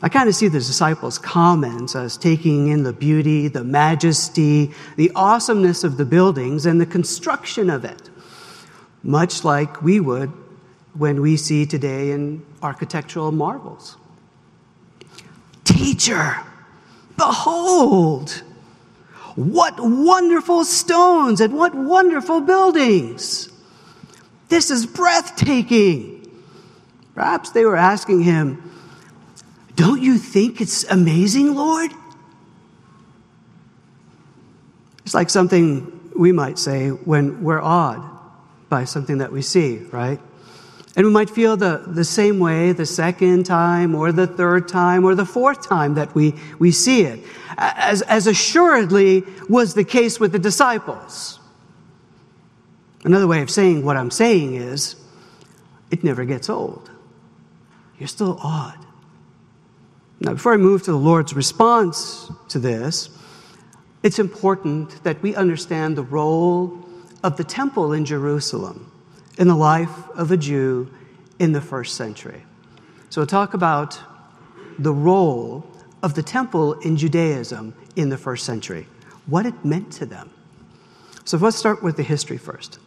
I 0.05 0.09
kind 0.09 0.29
of 0.29 0.35
see 0.35 0.49
the 0.49 0.59
disciples' 0.59 1.17
comments 1.17 1.95
as 1.95 2.17
taking 2.17 2.69
in 2.69 2.83
the 2.83 2.93
beauty, 2.93 3.47
the 3.47 3.63
majesty, 3.63 4.73
the 4.97 5.13
awesomeness 5.15 5.85
of 5.85 5.97
the 5.97 6.05
buildings 6.05 6.67
and 6.67 6.81
the 6.81 6.87
construction 6.87 7.71
of 7.71 7.85
it, 7.85 8.11
much 9.05 9.45
like 9.45 9.81
we 9.81 10.01
would 10.01 10.33
when 10.95 11.21
we 11.21 11.37
see 11.37 11.67
today 11.67 12.11
in 12.11 12.45
architectural 12.63 13.31
marvels. 13.31 13.97
Teacher, 15.65 16.37
behold, 17.17 18.43
what 19.37 19.79
wonderful 19.79 20.65
stones 20.65 21.41
and 21.41 21.55
what 21.55 21.75
wonderful 21.75 22.41
buildings! 22.41 23.49
This 24.49 24.71
is 24.71 24.85
breathtaking. 24.85 26.31
Perhaps 27.15 27.51
they 27.51 27.65
were 27.65 27.77
asking 27.77 28.23
him, 28.23 28.71
Don't 29.77 30.03
you 30.03 30.19
think 30.19 30.61
it's 30.61 30.85
amazing, 30.85 31.55
Lord? 31.55 31.91
It's 35.05 35.15
like 35.15 35.31
something 35.31 36.11
we 36.17 36.33
might 36.33 36.59
say 36.59 36.89
when 36.89 37.43
we're 37.43 37.61
awed 37.61 38.03
by 38.69 38.85
something 38.85 39.19
that 39.19 39.33
we 39.33 39.43
see, 39.43 39.79
right? 39.91 40.21
And 40.95 41.07
we 41.07 41.13
might 41.13 41.31
feel 41.31 41.57
the, 41.57 41.83
the 41.87 42.05
same 42.05 42.39
way 42.39 42.73
the 42.73 42.85
second 42.85 43.45
time 43.45 43.95
or 43.95 44.13
the 44.13 44.27
third 44.27 44.69
time 44.69 45.05
or 45.05 45.15
the 45.15 45.25
fourth 45.25 45.67
time 45.67 45.95
that 45.95 46.15
we, 46.15 46.35
we 46.59 46.71
see 46.71 47.03
it, 47.03 47.21
as, 47.57 48.03
as 48.03 48.27
assuredly 48.27 49.25
was 49.49 49.73
the 49.73 49.85
case 49.85 50.21
with 50.21 50.33
the 50.33 50.39
disciples. 50.39 51.41
Another 53.05 53.27
way 53.27 53.41
of 53.41 53.51
saying 53.51 53.85
what 53.85 53.97
I'm 53.97 54.11
saying 54.11 54.55
is, 54.55 54.97
it 55.91 56.05
never 56.05 56.25
gets 56.25 56.51
old. 56.51 56.91
You're 57.99 58.09
still 58.09 58.39
awed. 58.43 58.79
Now, 60.21 60.35
before 60.35 60.53
I 60.53 60.57
move 60.59 60.83
to 60.85 60.93
the 60.93 60.99
Lord's 60.99 61.35
response 61.35 62.31
to 62.49 62.59
this, 62.59 63.09
it's 64.03 64.19
important 64.19 65.03
that 65.05 65.23
we 65.23 65.35
understand 65.35 65.97
the 65.97 66.03
role 66.03 66.87
of 67.25 67.39
the 67.39 67.45
temple 67.45 67.93
in 67.93 68.05
Jerusalem 68.05 68.92
in 69.39 69.49
the 69.49 69.55
life 69.55 70.09
of 70.11 70.31
a 70.31 70.37
Jew 70.37 70.91
in 71.39 71.53
the 71.53 71.61
first 71.61 71.97
century. 71.97 72.43
So 73.11 73.21
we'll 73.21 73.27
talk 73.27 73.55
about 73.55 74.01
the 74.79 74.93
role 74.93 75.67
of 76.03 76.15
the 76.15 76.23
temple 76.23 76.75
in 76.81 76.97
Judaism 76.97 77.75
in 77.97 78.09
the 78.09 78.19
first 78.19 78.45
century, 78.45 78.87
what 79.27 79.47
it 79.47 79.65
meant 79.65 79.93
to 79.95 80.07
them. 80.07 80.31
So 81.25 81.37
let's 81.37 81.57
start 81.57 81.83
with 81.83 81.97
the 81.97 82.03
history 82.03 82.39
first. 82.39 82.79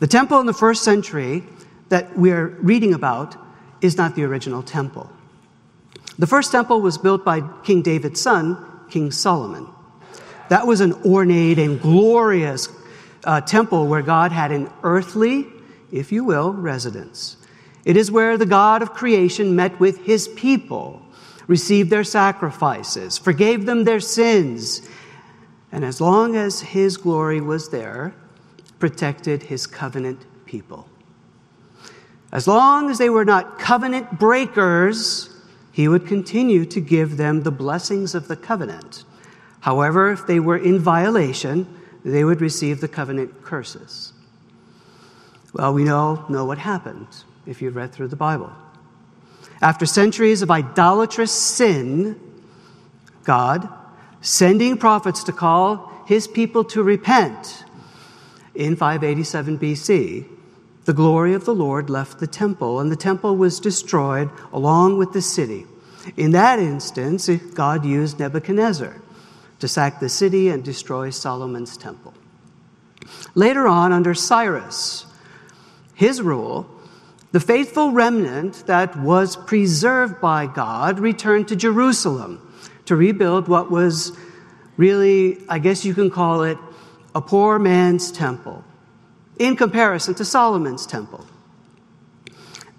The 0.00 0.06
temple 0.06 0.40
in 0.40 0.46
the 0.46 0.52
first 0.52 0.82
century 0.82 1.44
that 1.88 2.16
we're 2.16 2.46
reading 2.46 2.94
about 2.94 3.36
is 3.80 3.96
not 3.96 4.14
the 4.14 4.24
original 4.24 4.62
temple. 4.62 5.10
The 6.18 6.26
first 6.26 6.52
temple 6.52 6.80
was 6.80 6.98
built 6.98 7.24
by 7.24 7.42
King 7.64 7.82
David's 7.82 8.20
son, 8.20 8.58
King 8.90 9.10
Solomon. 9.10 9.66
That 10.48 10.66
was 10.66 10.80
an 10.80 10.92
ornate 11.04 11.58
and 11.58 11.80
glorious 11.80 12.68
uh, 13.24 13.40
temple 13.40 13.86
where 13.86 14.02
God 14.02 14.32
had 14.32 14.52
an 14.52 14.70
earthly 14.82 15.46
if 15.92 16.12
you 16.12 16.24
will, 16.24 16.52
residence. 16.52 17.36
It 17.84 17.96
is 17.96 18.10
where 18.10 18.36
the 18.36 18.46
God 18.46 18.82
of 18.82 18.92
creation 18.92 19.56
met 19.56 19.78
with 19.80 20.04
his 20.04 20.28
people, 20.28 21.02
received 21.46 21.90
their 21.90 22.04
sacrifices, 22.04 23.18
forgave 23.18 23.66
them 23.66 23.84
their 23.84 24.00
sins, 24.00 24.88
and 25.72 25.84
as 25.84 26.00
long 26.00 26.36
as 26.36 26.60
his 26.60 26.96
glory 26.96 27.40
was 27.40 27.70
there, 27.70 28.14
protected 28.78 29.44
his 29.44 29.66
covenant 29.66 30.24
people. 30.44 30.88
As 32.32 32.46
long 32.46 32.90
as 32.90 32.98
they 32.98 33.10
were 33.10 33.24
not 33.24 33.58
covenant 33.58 34.18
breakers, 34.18 35.30
he 35.72 35.88
would 35.88 36.06
continue 36.06 36.64
to 36.66 36.80
give 36.80 37.16
them 37.16 37.42
the 37.42 37.50
blessings 37.50 38.14
of 38.14 38.28
the 38.28 38.36
covenant. 38.36 39.04
However, 39.60 40.10
if 40.10 40.26
they 40.26 40.40
were 40.40 40.56
in 40.56 40.78
violation, 40.78 41.66
they 42.04 42.24
would 42.24 42.40
receive 42.40 42.80
the 42.80 42.88
covenant 42.88 43.42
curses. 43.42 44.09
Well, 45.52 45.74
we 45.74 45.88
all 45.88 46.24
know 46.28 46.44
what 46.44 46.58
happened 46.58 47.08
if 47.46 47.60
you've 47.60 47.76
read 47.76 47.92
through 47.92 48.08
the 48.08 48.16
Bible. 48.16 48.52
After 49.60 49.84
centuries 49.84 50.42
of 50.42 50.50
idolatrous 50.50 51.32
sin, 51.32 52.18
God, 53.24 53.68
sending 54.20 54.76
prophets 54.76 55.24
to 55.24 55.32
call 55.32 55.92
his 56.06 56.26
people 56.26 56.64
to 56.64 56.82
repent, 56.82 57.64
in 58.54 58.76
587 58.76 59.58
BC, 59.58 60.26
the 60.84 60.92
glory 60.92 61.34
of 61.34 61.44
the 61.44 61.54
Lord 61.54 61.88
left 61.88 62.18
the 62.18 62.26
temple, 62.26 62.80
and 62.80 62.90
the 62.90 62.96
temple 62.96 63.36
was 63.36 63.60
destroyed 63.60 64.30
along 64.52 64.98
with 64.98 65.12
the 65.12 65.22
city. 65.22 65.66
In 66.16 66.32
that 66.32 66.58
instance, 66.58 67.28
God 67.28 67.84
used 67.84 68.18
Nebuchadnezzar 68.18 69.00
to 69.60 69.68
sack 69.68 70.00
the 70.00 70.08
city 70.08 70.48
and 70.48 70.64
destroy 70.64 71.10
Solomon's 71.10 71.76
temple. 71.76 72.14
Later 73.34 73.68
on, 73.68 73.92
under 73.92 74.14
Cyrus, 74.14 75.06
his 76.00 76.22
rule, 76.22 76.66
the 77.32 77.38
faithful 77.38 77.92
remnant 77.92 78.64
that 78.66 78.96
was 78.96 79.36
preserved 79.36 80.18
by 80.18 80.46
God 80.46 80.98
returned 80.98 81.46
to 81.48 81.56
Jerusalem 81.56 82.40
to 82.86 82.96
rebuild 82.96 83.48
what 83.48 83.70
was 83.70 84.16
really, 84.78 85.36
I 85.46 85.58
guess 85.58 85.84
you 85.84 85.92
can 85.92 86.10
call 86.10 86.42
it, 86.42 86.56
a 87.14 87.20
poor 87.20 87.58
man's 87.58 88.10
temple 88.10 88.64
in 89.38 89.56
comparison 89.56 90.14
to 90.14 90.24
Solomon's 90.24 90.86
temple. 90.86 91.26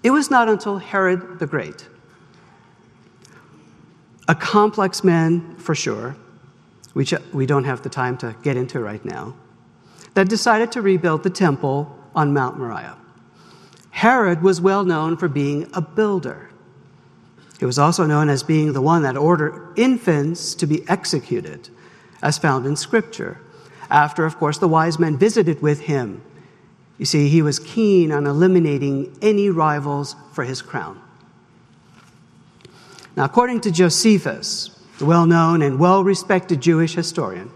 It 0.02 0.10
was 0.10 0.28
not 0.28 0.48
until 0.48 0.78
Herod 0.78 1.38
the 1.38 1.46
Great, 1.46 1.86
a 4.26 4.34
complex 4.34 5.04
man 5.04 5.54
for 5.58 5.76
sure, 5.76 6.16
which 6.94 7.14
we 7.32 7.46
don't 7.46 7.64
have 7.64 7.84
the 7.84 7.88
time 7.88 8.16
to 8.18 8.34
get 8.42 8.56
into 8.56 8.80
right 8.80 9.04
now, 9.04 9.36
that 10.14 10.28
decided 10.28 10.72
to 10.72 10.82
rebuild 10.82 11.22
the 11.22 11.30
temple 11.30 11.96
on 12.16 12.32
Mount 12.32 12.58
Moriah. 12.58 12.96
Herod 13.92 14.42
was 14.42 14.60
well 14.60 14.84
known 14.84 15.16
for 15.16 15.28
being 15.28 15.70
a 15.74 15.80
builder. 15.80 16.50
He 17.60 17.64
was 17.64 17.78
also 17.78 18.04
known 18.06 18.28
as 18.28 18.42
being 18.42 18.72
the 18.72 18.82
one 18.82 19.02
that 19.02 19.16
ordered 19.16 19.78
infants 19.78 20.56
to 20.56 20.66
be 20.66 20.82
executed, 20.88 21.68
as 22.20 22.38
found 22.38 22.66
in 22.66 22.74
Scripture. 22.74 23.38
After, 23.88 24.24
of 24.24 24.38
course, 24.38 24.58
the 24.58 24.66
wise 24.66 24.98
men 24.98 25.16
visited 25.16 25.62
with 25.62 25.80
him. 25.82 26.22
You 26.98 27.04
see, 27.04 27.28
he 27.28 27.42
was 27.42 27.60
keen 27.60 28.10
on 28.10 28.26
eliminating 28.26 29.16
any 29.22 29.50
rivals 29.50 30.16
for 30.32 30.42
his 30.42 30.62
crown. 30.62 31.00
Now, 33.14 33.24
according 33.24 33.60
to 33.60 33.70
Josephus, 33.70 34.70
the 34.98 35.04
well 35.04 35.26
known 35.26 35.62
and 35.62 35.78
well 35.78 36.02
respected 36.02 36.60
Jewish 36.60 36.94
historian, 36.94 37.50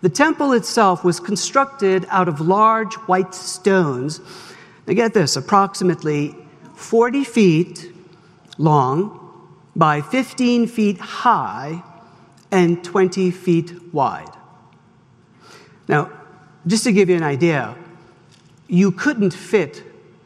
the 0.00 0.08
temple 0.08 0.52
itself 0.52 1.04
was 1.04 1.20
constructed 1.20 2.06
out 2.08 2.28
of 2.28 2.40
large 2.40 2.94
white 2.94 3.34
stones 3.34 4.20
now 4.90 4.96
get 4.96 5.14
this 5.14 5.36
approximately 5.36 6.34
40 6.74 7.22
feet 7.22 7.92
long 8.58 9.48
by 9.76 10.00
15 10.00 10.66
feet 10.66 10.98
high 10.98 11.80
and 12.50 12.82
20 12.82 13.30
feet 13.30 13.94
wide. 13.94 14.32
Now, 15.86 16.10
just 16.66 16.82
to 16.82 16.92
give 16.92 17.08
you 17.08 17.14
an 17.14 17.22
idea, 17.22 17.76
you 18.66 18.90
couldn't 18.90 19.32
fit 19.32 19.84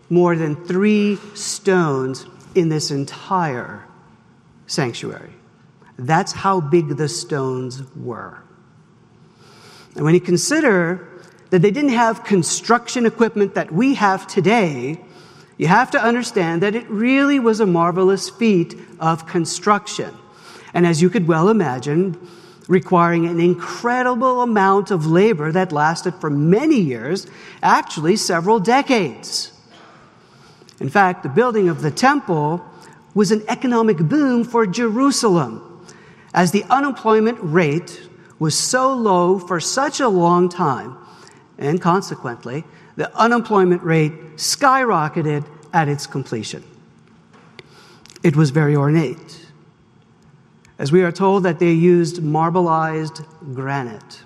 more 0.09 0.35
than 0.35 0.57
three 0.65 1.19
stones 1.35 2.25
in 2.55 2.71
this 2.71 2.91
entire 2.91 3.85
sanctuary. 4.67 5.35
That's 5.99 6.33
how 6.33 6.63
big 6.63 6.97
the 6.97 7.11
stones 7.11 7.83
were. 7.95 8.43
And 9.95 10.07
when 10.07 10.15
you 10.15 10.23
consider 10.23 11.07
that 11.55 11.63
they 11.63 11.71
didn't 11.71 11.91
have 11.91 12.25
construction 12.25 13.07
equipment 13.07 13.55
that 13.55 13.71
we 13.71 13.95
have 13.95 14.27
today, 14.27 14.99
you 15.57 15.69
have 15.69 15.89
to 15.89 16.03
understand 16.03 16.61
that 16.65 16.75
it 16.75 16.85
really 16.91 17.39
was 17.39 17.61
a 17.61 17.65
marvelous 17.65 18.29
feat 18.29 18.77
of 18.99 19.29
construction. 19.29 20.13
And 20.75 20.85
as 20.85 21.01
you 21.01 21.09
could 21.09 21.29
well 21.29 21.49
imagine, 21.49 22.19
requiring 22.67 23.27
an 23.27 23.39
incredible 23.39 24.43
amount 24.43 24.91
of 24.91 25.07
labor 25.07 25.53
that 25.53 25.71
lasted 25.71 26.17
for 26.17 26.29
many 26.29 26.81
years, 26.81 27.29
actually 27.63 28.17
several 28.17 28.59
decades. 28.59 29.53
In 30.81 30.89
fact, 30.89 31.23
the 31.23 31.29
building 31.29 31.69
of 31.69 31.83
the 31.83 31.93
temple 31.93 32.65
was 33.15 33.31
an 33.31 33.45
economic 33.47 33.99
boom 33.99 34.43
for 34.43 34.67
Jerusalem, 34.67 35.87
as 36.35 36.51
the 36.51 36.65
unemployment 36.65 37.39
rate 37.41 38.09
was 38.41 38.59
so 38.59 38.93
low 38.93 39.39
for 39.39 39.61
such 39.61 40.01
a 40.01 40.09
long 40.09 40.49
time, 40.49 40.99
and 41.59 41.81
consequently, 41.81 42.65
the 42.97 43.15
unemployment 43.17 43.83
rate 43.83 44.37
skyrocketed 44.37 45.45
at 45.73 45.89
its 45.89 46.07
completion. 46.07 46.63
It 48.23 48.37
was 48.37 48.51
very 48.51 48.75
ornate, 48.75 49.47
as 50.79 50.91
we 50.91 51.03
are 51.03 51.13
told 51.13 51.43
that 51.43 51.59
they 51.59 51.73
used 51.73 52.23
marbleized 52.23 53.25
granite. 53.55 54.23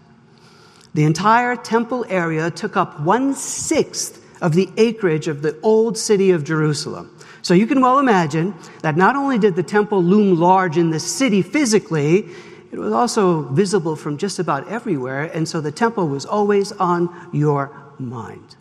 The 0.95 1.05
entire 1.05 1.57
temple 1.57 2.07
area 2.09 2.51
took 2.51 2.77
up 2.77 3.01
one 3.01 3.35
sixth 3.35 4.25
of 4.41 4.55
the 4.55 4.69
acreage 4.77 5.29
of 5.29 5.43
the 5.43 5.59
old 5.63 5.99
city 5.99 6.31
of 6.31 6.45
Jerusalem. 6.45 7.15
So 7.43 7.55
you 7.55 7.67
can 7.67 7.81
well 7.81 7.99
imagine 7.99 8.55
that 8.83 8.97
not 8.97 9.17
only 9.17 9.39
did 9.39 9.57
the 9.57 9.63
temple 9.63 10.03
loom 10.03 10.39
large 10.39 10.77
in 10.77 10.91
the 10.91 11.01
city 11.01 11.43
physically, 11.43 12.29
it 12.71 12.79
was 12.79 12.93
also 12.93 13.43
visible 13.43 13.97
from 13.97 14.19
just 14.19 14.39
about 14.39 14.69
everywhere, 14.69 15.25
and 15.25 15.49
so 15.49 15.61
the 15.61 15.73
temple 15.73 16.09
was 16.09 16.27
always 16.27 16.73
on 16.73 17.31
your 17.33 17.71
mind. 17.99 18.57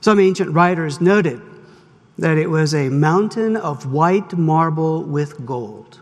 Some 0.00 0.20
ancient 0.20 0.50
writers 0.50 1.00
noted 1.00 1.40
that 2.18 2.38
it 2.38 2.48
was 2.48 2.74
a 2.74 2.88
mountain 2.88 3.56
of 3.56 3.92
white 3.92 4.36
marble 4.36 5.02
with 5.02 5.44
gold. 5.44 6.00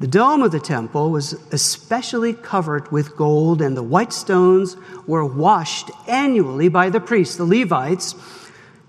The 0.00 0.06
dome 0.06 0.42
of 0.42 0.52
the 0.52 0.60
temple 0.60 1.10
was 1.10 1.32
especially 1.52 2.32
covered 2.32 2.92
with 2.92 3.16
gold, 3.16 3.60
and 3.60 3.76
the 3.76 3.82
white 3.82 4.12
stones 4.12 4.76
were 5.06 5.24
washed 5.24 5.90
annually 6.06 6.68
by 6.68 6.88
the 6.88 7.00
priests, 7.00 7.36
the 7.36 7.44
Levites, 7.44 8.14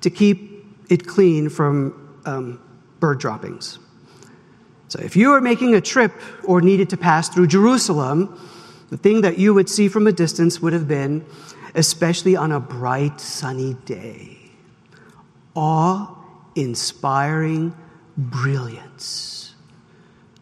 to 0.01 0.09
keep 0.09 0.65
it 0.89 1.07
clean 1.07 1.49
from 1.49 2.19
um, 2.25 2.61
bird 2.99 3.19
droppings. 3.19 3.79
So, 4.89 5.00
if 5.00 5.15
you 5.15 5.29
were 5.29 5.39
making 5.39 5.75
a 5.75 5.81
trip 5.81 6.12
or 6.43 6.62
needed 6.62 6.89
to 6.89 6.98
pass 6.98 7.29
through 7.29 7.48
Jerusalem, 7.48 8.38
the 8.89 8.98
thing 8.98 9.22
that 9.22 9.38
you 9.38 9.53
would 9.53 9.69
see 9.69 9.88
from 9.88 10.08
a 10.08 10.12
distance 10.12 10.62
would 10.62 10.74
have 10.74 10.88
been, 10.88 11.24
especially 11.75 12.36
on 12.36 12.51
a 12.51 12.60
bright, 12.60 13.22
sunny 13.22 13.75
day, 13.86 14.38
awe 15.55 16.15
inspiring 16.55 17.75
brilliance 18.17 19.53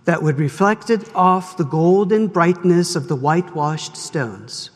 that 0.06 0.24
would 0.24 0.40
reflect 0.40 0.90
it 0.90 1.14
off 1.14 1.58
the 1.58 1.66
golden 1.66 2.28
brightness 2.28 2.96
of 2.96 3.10
the 3.10 3.16
whitewashed 3.16 3.98
stones. 3.98 4.70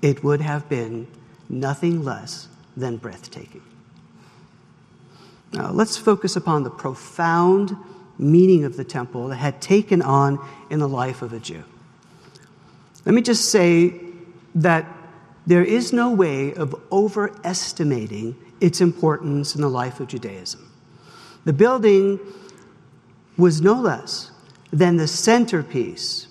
It 0.00 0.22
would 0.22 0.40
have 0.40 0.68
been 0.68 1.08
nothing 1.48 2.04
less 2.04 2.46
than 2.76 2.98
breathtaking. 2.98 3.62
Now, 5.52 5.72
let's 5.72 5.96
focus 5.96 6.36
upon 6.36 6.62
the 6.62 6.70
profound 6.70 7.76
meaning 8.18 8.64
of 8.64 8.76
the 8.76 8.84
temple 8.84 9.28
that 9.28 9.36
had 9.36 9.60
taken 9.60 10.02
on 10.02 10.38
in 10.70 10.78
the 10.78 10.88
life 10.88 11.22
of 11.22 11.32
a 11.32 11.38
Jew. 11.38 11.62
Let 13.04 13.14
me 13.14 13.22
just 13.22 13.50
say 13.50 13.94
that 14.54 14.86
there 15.46 15.62
is 15.62 15.92
no 15.92 16.12
way 16.12 16.54
of 16.54 16.74
overestimating 16.90 18.36
its 18.60 18.80
importance 18.80 19.54
in 19.54 19.60
the 19.60 19.68
life 19.68 20.00
of 20.00 20.08
Judaism. 20.08 20.72
The 21.44 21.52
building 21.52 22.18
was 23.36 23.60
no 23.60 23.74
less 23.74 24.32
than 24.72 24.96
the 24.96 25.06
centerpiece, 25.06 26.26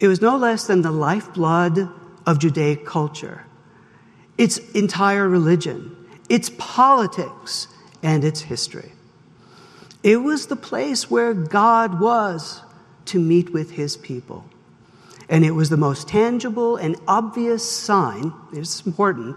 it 0.00 0.08
was 0.08 0.20
no 0.20 0.36
less 0.36 0.66
than 0.66 0.82
the 0.82 0.90
lifeblood 0.90 1.90
of 2.26 2.38
Judaic 2.38 2.86
culture, 2.86 3.44
its 4.38 4.58
entire 4.70 5.28
religion, 5.28 5.96
its 6.28 6.50
politics, 6.58 7.68
and 8.02 8.24
its 8.24 8.42
history. 8.42 8.92
It 10.06 10.22
was 10.22 10.46
the 10.46 10.54
place 10.54 11.10
where 11.10 11.34
God 11.34 11.98
was 11.98 12.62
to 13.06 13.18
meet 13.18 13.52
with 13.52 13.72
his 13.72 13.96
people. 13.96 14.44
And 15.28 15.44
it 15.44 15.50
was 15.50 15.68
the 15.68 15.76
most 15.76 16.06
tangible 16.06 16.76
and 16.76 16.94
obvious 17.08 17.68
sign, 17.68 18.32
it's 18.52 18.86
important, 18.86 19.36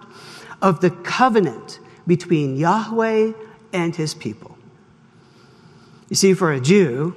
of 0.62 0.79
the 0.82 0.91
covenant 0.91 1.79
between 2.05 2.55
Yahweh 2.55 3.32
and 3.73 3.95
his 3.95 4.13
people. 4.13 4.60
You 6.08 6.15
see, 6.15 6.36
for 6.36 6.51
a 6.51 6.60
Jew, 6.60 7.15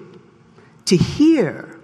to 0.87 0.97
hear 0.97 1.79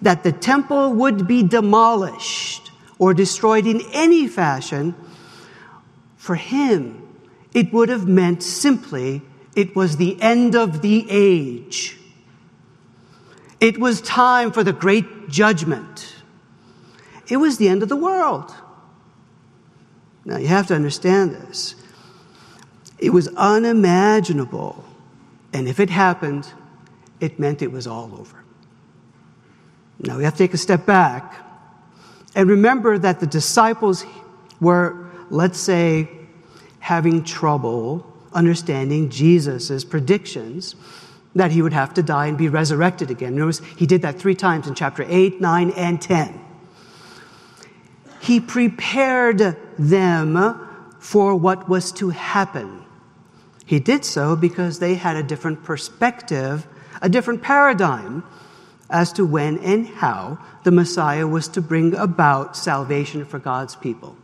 that 0.00 0.22
the 0.22 0.30
temple 0.30 0.92
would 0.92 1.26
be 1.26 1.42
demolished 1.42 2.70
or 3.00 3.14
destroyed 3.14 3.66
in 3.66 3.80
any 3.92 4.28
fashion, 4.28 4.94
for 6.16 6.36
him, 6.36 7.02
it 7.52 7.72
would 7.72 7.88
have 7.88 8.06
meant 8.06 8.44
simply 8.44 9.22
it 9.54 9.76
was 9.76 9.96
the 9.96 10.20
end 10.20 10.54
of 10.54 10.82
the 10.82 11.06
age. 11.08 11.98
It 13.60 13.78
was 13.78 14.00
time 14.00 14.52
for 14.52 14.62
the 14.64 14.72
great 14.72 15.28
judgment. 15.28 16.14
It 17.28 17.38
was 17.38 17.56
the 17.56 17.68
end 17.68 17.82
of 17.82 17.88
the 17.88 17.96
world. 17.96 18.54
Now, 20.24 20.36
you 20.38 20.48
have 20.48 20.66
to 20.68 20.74
understand 20.74 21.32
this. 21.32 21.74
It 22.98 23.10
was 23.10 23.28
unimaginable. 23.36 24.84
And 25.52 25.68
if 25.68 25.80
it 25.80 25.90
happened, 25.90 26.50
it 27.20 27.38
meant 27.38 27.62
it 27.62 27.70
was 27.70 27.86
all 27.86 28.14
over. 28.18 28.42
Now, 30.00 30.18
we 30.18 30.24
have 30.24 30.34
to 30.34 30.38
take 30.38 30.54
a 30.54 30.58
step 30.58 30.84
back 30.84 31.36
and 32.34 32.50
remember 32.50 32.98
that 32.98 33.20
the 33.20 33.26
disciples 33.26 34.04
were, 34.60 35.08
let's 35.30 35.58
say, 35.58 36.08
having 36.80 37.22
trouble 37.22 38.13
understanding 38.34 39.08
Jesus' 39.10 39.84
predictions 39.84 40.74
that 41.34 41.50
he 41.50 41.62
would 41.62 41.72
have 41.72 41.94
to 41.94 42.02
die 42.02 42.26
and 42.26 42.38
be 42.38 42.48
resurrected 42.48 43.10
again. 43.10 43.34
Notice 43.34 43.60
he 43.76 43.86
did 43.86 44.02
that 44.02 44.18
three 44.18 44.34
times 44.34 44.66
in 44.66 44.74
chapter 44.74 45.04
8, 45.08 45.40
9, 45.40 45.70
and 45.72 46.00
10. 46.00 46.40
He 48.20 48.40
prepared 48.40 49.56
them 49.78 50.60
for 51.00 51.34
what 51.34 51.68
was 51.68 51.92
to 51.92 52.10
happen. 52.10 52.84
He 53.66 53.80
did 53.80 54.04
so 54.04 54.36
because 54.36 54.78
they 54.78 54.94
had 54.94 55.16
a 55.16 55.22
different 55.22 55.64
perspective, 55.64 56.66
a 57.02 57.08
different 57.08 57.42
paradigm 57.42 58.24
as 58.90 59.12
to 59.14 59.24
when 59.24 59.58
and 59.58 59.86
how 59.86 60.38
the 60.62 60.70
Messiah 60.70 61.26
was 61.26 61.48
to 61.48 61.60
bring 61.60 61.94
about 61.94 62.56
salvation 62.56 63.24
for 63.24 63.38
God's 63.38 63.74
people. 63.76 64.16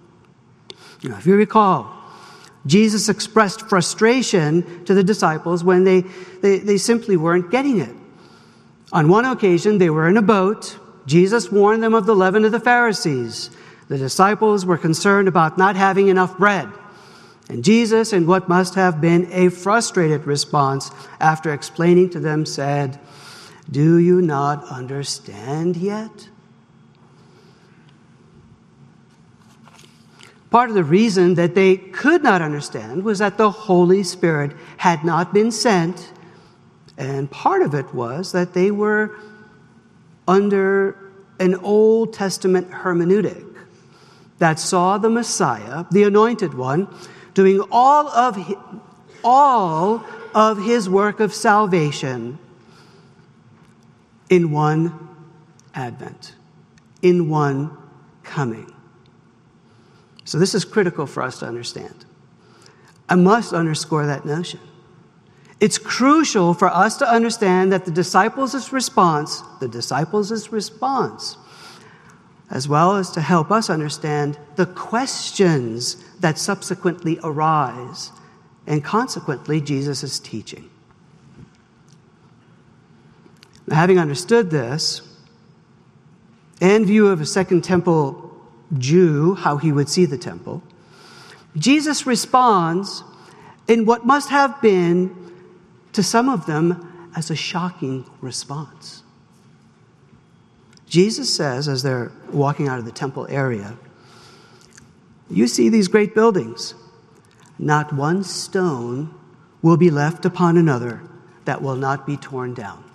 Now, 1.02 1.18
if 1.18 1.26
you 1.26 1.34
recall, 1.34 1.99
Jesus 2.66 3.08
expressed 3.08 3.68
frustration 3.68 4.84
to 4.84 4.94
the 4.94 5.02
disciples 5.02 5.64
when 5.64 5.84
they, 5.84 6.02
they, 6.42 6.58
they 6.58 6.76
simply 6.76 7.16
weren't 7.16 7.50
getting 7.50 7.80
it. 7.80 7.94
On 8.92 9.08
one 9.08 9.24
occasion, 9.24 9.78
they 9.78 9.90
were 9.90 10.08
in 10.08 10.16
a 10.16 10.22
boat. 10.22 10.78
Jesus 11.06 11.50
warned 11.50 11.82
them 11.82 11.94
of 11.94 12.06
the 12.06 12.14
leaven 12.14 12.44
of 12.44 12.52
the 12.52 12.60
Pharisees. 12.60 13.50
The 13.88 13.98
disciples 13.98 14.66
were 14.66 14.78
concerned 14.78 15.28
about 15.28 15.58
not 15.58 15.76
having 15.76 16.08
enough 16.08 16.38
bread. 16.38 16.68
And 17.48 17.64
Jesus, 17.64 18.12
in 18.12 18.26
what 18.26 18.48
must 18.48 18.76
have 18.76 19.00
been 19.00 19.28
a 19.32 19.48
frustrated 19.48 20.26
response, 20.26 20.90
after 21.18 21.52
explaining 21.52 22.10
to 22.10 22.20
them, 22.20 22.46
said, 22.46 23.00
Do 23.68 23.98
you 23.98 24.22
not 24.22 24.64
understand 24.66 25.76
yet? 25.76 26.29
Part 30.50 30.68
of 30.68 30.74
the 30.74 30.84
reason 30.84 31.34
that 31.34 31.54
they 31.54 31.76
could 31.76 32.24
not 32.24 32.42
understand 32.42 33.04
was 33.04 33.20
that 33.20 33.38
the 33.38 33.50
Holy 33.50 34.02
Spirit 34.02 34.52
had 34.78 35.04
not 35.04 35.32
been 35.32 35.52
sent, 35.52 36.12
and 36.98 37.30
part 37.30 37.62
of 37.62 37.72
it 37.72 37.94
was 37.94 38.32
that 38.32 38.52
they 38.52 38.72
were 38.72 39.16
under 40.26 40.96
an 41.38 41.54
Old 41.56 42.12
Testament 42.12 42.70
hermeneutic 42.70 43.46
that 44.38 44.58
saw 44.58 44.98
the 44.98 45.08
Messiah, 45.08 45.84
the 45.92 46.02
anointed 46.02 46.54
one, 46.54 46.92
doing 47.34 47.60
all 47.70 48.08
of 48.08 48.34
his, 48.34 48.56
all 49.22 50.04
of 50.34 50.64
his 50.64 50.88
work 50.88 51.20
of 51.20 51.32
salvation 51.32 52.38
in 54.28 54.50
one 54.50 55.08
advent, 55.74 56.34
in 57.02 57.28
one 57.28 57.76
coming. 58.24 58.72
So, 60.30 60.38
this 60.38 60.54
is 60.54 60.64
critical 60.64 61.06
for 61.06 61.24
us 61.24 61.40
to 61.40 61.46
understand. 61.46 62.04
I 63.08 63.16
must 63.16 63.52
underscore 63.52 64.06
that 64.06 64.24
notion. 64.24 64.60
It's 65.58 65.76
crucial 65.76 66.54
for 66.54 66.68
us 66.68 66.96
to 66.98 67.12
understand 67.12 67.72
that 67.72 67.84
the 67.84 67.90
disciples' 67.90 68.72
response, 68.72 69.42
the 69.58 69.66
disciples' 69.66 70.52
response, 70.52 71.36
as 72.48 72.68
well 72.68 72.94
as 72.94 73.10
to 73.10 73.20
help 73.20 73.50
us 73.50 73.68
understand 73.68 74.38
the 74.54 74.66
questions 74.66 75.96
that 76.20 76.38
subsequently 76.38 77.18
arise, 77.24 78.12
and 78.68 78.84
consequently, 78.84 79.60
Jesus' 79.60 80.20
teaching. 80.20 80.70
Now, 83.66 83.74
having 83.74 83.98
understood 83.98 84.52
this, 84.52 85.02
in 86.60 86.84
view 86.84 87.08
of 87.08 87.20
a 87.20 87.26
second 87.26 87.64
temple 87.64 88.29
Jew 88.78 89.34
how 89.34 89.56
he 89.56 89.72
would 89.72 89.88
see 89.88 90.04
the 90.04 90.18
temple, 90.18 90.62
Jesus 91.56 92.06
responds 92.06 93.02
in 93.66 93.84
what 93.84 94.06
must 94.06 94.30
have 94.30 94.60
been 94.62 95.32
to 95.92 96.02
some 96.02 96.28
of 96.28 96.46
them 96.46 97.10
as 97.16 97.30
a 97.30 97.36
shocking 97.36 98.08
response. 98.20 99.02
Jesus 100.86 101.32
says, 101.32 101.68
as 101.68 101.82
they're 101.82 102.12
walking 102.32 102.68
out 102.68 102.78
of 102.78 102.84
the 102.84 102.92
temple 102.92 103.26
area, 103.28 103.76
You 105.30 105.46
see 105.46 105.68
these 105.68 105.86
great 105.86 106.14
buildings. 106.14 106.74
Not 107.58 107.92
one 107.92 108.24
stone 108.24 109.14
will 109.62 109.76
be 109.76 109.90
left 109.90 110.24
upon 110.24 110.56
another 110.56 111.02
that 111.44 111.62
will 111.62 111.76
not 111.76 112.04
be 112.04 112.16
torn 112.16 112.52
down. 112.52 112.89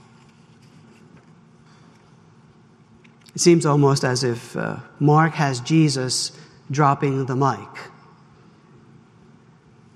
It 3.36 3.42
seems 3.42 3.66
almost 3.66 4.06
as 4.06 4.24
if 4.24 4.56
uh, 4.56 4.78
Mark 5.00 5.34
has 5.34 5.60
Jesus 5.60 6.32
dropping 6.72 7.26
the 7.26 7.36
mic. 7.36 7.68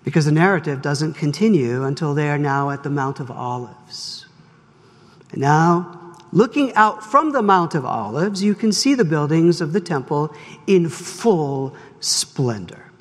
Because 0.03 0.25
the 0.25 0.31
narrative 0.31 0.81
doesn't 0.81 1.13
continue 1.13 1.83
until 1.83 2.13
they 2.13 2.29
are 2.29 2.37
now 2.37 2.69
at 2.69 2.83
the 2.83 2.89
Mount 2.89 3.21
of 3.21 3.31
Olives. 3.31 4.27
And 5.31 5.41
now, 5.41 6.15
looking 6.33 6.73
out 6.73 7.03
from 7.03 7.31
the 7.31 7.41
Mount 7.41 7.75
of 7.75 7.85
Olives, 7.85 8.43
you 8.43 8.55
can 8.55 8.71
see 8.71 8.93
the 8.93 9.05
buildings 9.05 9.61
of 9.61 9.71
the 9.71 9.81
temple 9.81 10.33
in 10.67 10.89
full 10.89 11.75
splendor. 12.01 12.91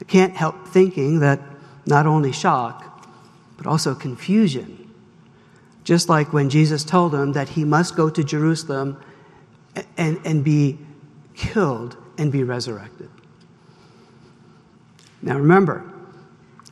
I 0.00 0.04
can't 0.04 0.36
help 0.36 0.68
thinking 0.68 1.18
that 1.20 1.40
not 1.84 2.06
only 2.06 2.32
shock, 2.32 3.06
but 3.56 3.66
also 3.66 3.94
confusion. 3.94 4.77
Just 5.88 6.10
like 6.10 6.34
when 6.34 6.50
Jesus 6.50 6.84
told 6.84 7.12
them 7.12 7.32
that 7.32 7.48
he 7.48 7.64
must 7.64 7.96
go 7.96 8.10
to 8.10 8.22
Jerusalem 8.22 9.00
and, 9.96 10.20
and 10.22 10.44
be 10.44 10.78
killed 11.34 11.96
and 12.18 12.30
be 12.30 12.44
resurrected. 12.44 13.08
Now 15.22 15.38
remember, 15.38 15.90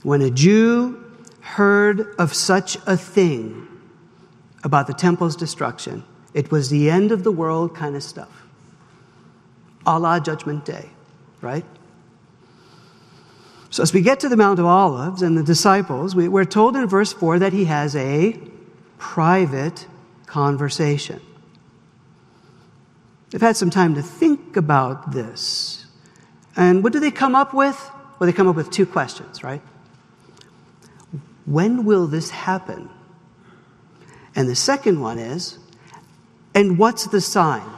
when 0.02 0.20
a 0.20 0.28
Jew 0.28 1.02
heard 1.40 2.14
of 2.18 2.34
such 2.34 2.76
a 2.86 2.94
thing 2.94 3.66
about 4.62 4.86
the 4.86 4.92
temple's 4.92 5.34
destruction, 5.34 6.04
it 6.34 6.50
was 6.50 6.68
the 6.68 6.90
end 6.90 7.10
of 7.10 7.24
the 7.24 7.32
world 7.32 7.74
kind 7.74 7.96
of 7.96 8.02
stuff. 8.02 8.42
A 9.86 9.98
la 9.98 10.20
Judgment 10.20 10.66
Day, 10.66 10.90
right? 11.40 11.64
So, 13.70 13.82
as 13.82 13.94
we 13.94 14.02
get 14.02 14.20
to 14.20 14.28
the 14.28 14.36
Mount 14.36 14.58
of 14.58 14.66
Olives 14.66 15.22
and 15.22 15.38
the 15.38 15.42
disciples, 15.42 16.14
we're 16.14 16.44
told 16.44 16.76
in 16.76 16.86
verse 16.86 17.14
4 17.14 17.38
that 17.38 17.54
he 17.54 17.64
has 17.64 17.96
a 17.96 18.38
private 18.98 19.86
conversation. 20.26 21.20
They've 23.30 23.40
had 23.40 23.56
some 23.56 23.70
time 23.70 23.94
to 23.94 24.02
think 24.02 24.56
about 24.56 25.12
this. 25.12 25.86
And 26.56 26.82
what 26.82 26.92
do 26.92 27.00
they 27.00 27.10
come 27.10 27.34
up 27.34 27.52
with? 27.52 27.90
Well, 28.18 28.26
they 28.26 28.32
come 28.32 28.48
up 28.48 28.56
with 28.56 28.70
two 28.70 28.86
questions, 28.86 29.42
right? 29.42 29.60
When 31.44 31.84
will 31.84 32.06
this 32.06 32.30
happen? 32.30 32.88
And 34.34 34.48
the 34.48 34.56
second 34.56 35.00
one 35.00 35.18
is, 35.18 35.58
and 36.54 36.78
what's 36.78 37.06
the 37.06 37.20
sign? 37.20 37.68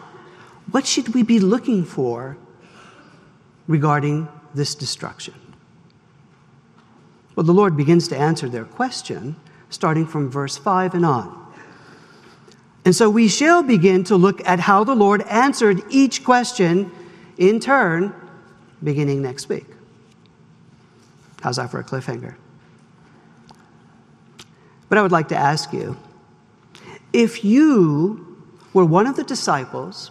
What 0.71 0.87
should 0.87 1.15
we 1.15 1.23
be 1.23 1.41
looking 1.41 1.85
for 1.85 2.37
regarding 3.67 4.29
this 4.55 4.75
destruction? 4.75 5.35
Well, 7.35 7.45
the 7.45 7.53
Lord 7.53 7.77
begins 7.77 8.09
to 8.09 8.17
answer 8.17 8.49
their 8.49 8.65
question 8.65 9.37
starting 9.71 10.07
from 10.07 10.31
verse 10.31 10.57
5 10.57 10.95
and 10.95 11.05
on. 11.05 11.35
And 12.85 12.95
so 12.95 13.11
we 13.11 13.29
shall 13.29 13.63
begin 13.63 14.05
to 14.05 14.17
look 14.17 14.47
at 14.49 14.61
how 14.61 14.85
the 14.85 14.95
Lord 14.95 15.23
answered 15.23 15.83
each 15.91 16.25
question 16.25 16.91
in 17.37 17.61
turn 17.61 18.15
beginning 18.83 19.23
next 19.23 19.49
week. 19.49 19.67
How's 21.43 21.57
that 21.57 21.71
for 21.71 21.81
a 21.81 21.85
cliffhanger? 21.85 22.35
But 24.89 24.99
I 24.99 25.03
would 25.03 25.13
like 25.13 25.29
to 25.29 25.37
ask 25.37 25.73
you 25.73 25.97
if 27.13 27.45
you 27.45 28.39
were 28.73 28.85
one 28.85 29.07
of 29.07 29.17
the 29.17 29.25
disciples, 29.25 30.11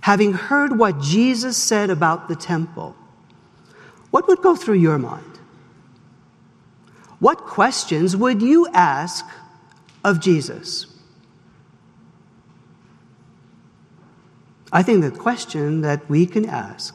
having 0.00 0.32
heard 0.32 0.78
what 0.78 1.00
Jesus 1.00 1.56
said 1.56 1.90
about 1.90 2.28
the 2.28 2.36
temple, 2.36 2.94
what 4.10 4.28
would 4.28 4.42
go 4.42 4.54
through 4.54 4.76
your 4.76 4.98
mind? 4.98 5.33
What 7.24 7.38
questions 7.38 8.14
would 8.14 8.42
you 8.42 8.68
ask 8.74 9.24
of 10.04 10.20
Jesus? 10.20 10.84
I 14.70 14.82
think 14.82 15.00
the 15.00 15.10
question 15.10 15.80
that 15.80 16.06
we 16.10 16.26
can 16.26 16.44
ask 16.44 16.94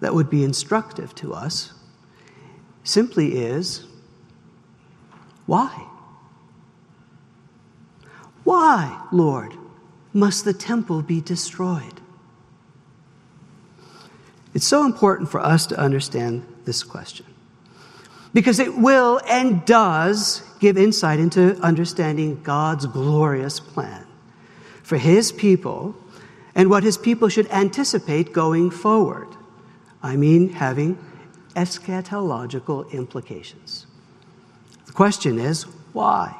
that 0.00 0.12
would 0.12 0.28
be 0.28 0.44
instructive 0.44 1.14
to 1.14 1.32
us 1.32 1.72
simply 2.84 3.38
is 3.38 3.86
why? 5.46 5.86
Why, 8.44 9.06
Lord, 9.10 9.54
must 10.12 10.44
the 10.44 10.52
temple 10.52 11.00
be 11.00 11.22
destroyed? 11.22 12.02
It's 14.52 14.66
so 14.66 14.84
important 14.84 15.30
for 15.30 15.40
us 15.40 15.64
to 15.68 15.78
understand 15.78 16.44
this 16.66 16.82
question 16.82 17.29
because 18.32 18.58
it 18.58 18.76
will 18.76 19.20
and 19.28 19.64
does 19.64 20.42
give 20.60 20.76
insight 20.78 21.18
into 21.18 21.56
understanding 21.60 22.42
God's 22.42 22.86
glorious 22.86 23.60
plan 23.60 24.06
for 24.82 24.96
His 24.96 25.32
people 25.32 25.96
and 26.54 26.70
what 26.70 26.82
His 26.82 26.98
people 26.98 27.28
should 27.28 27.50
anticipate 27.50 28.32
going 28.32 28.70
forward. 28.70 29.28
I 30.02 30.16
mean, 30.16 30.50
having 30.50 30.98
eschatological 31.54 32.90
implications. 32.92 33.86
The 34.86 34.92
question 34.92 35.38
is 35.38 35.64
why? 35.92 36.36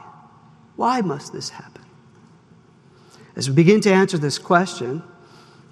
Why 0.77 1.01
must 1.01 1.33
this 1.33 1.51
happen? 1.51 1.85
As 3.37 3.49
we 3.49 3.55
begin 3.55 3.81
to 3.83 3.93
answer 3.93 4.19
this 4.19 4.39
question, 4.39 5.03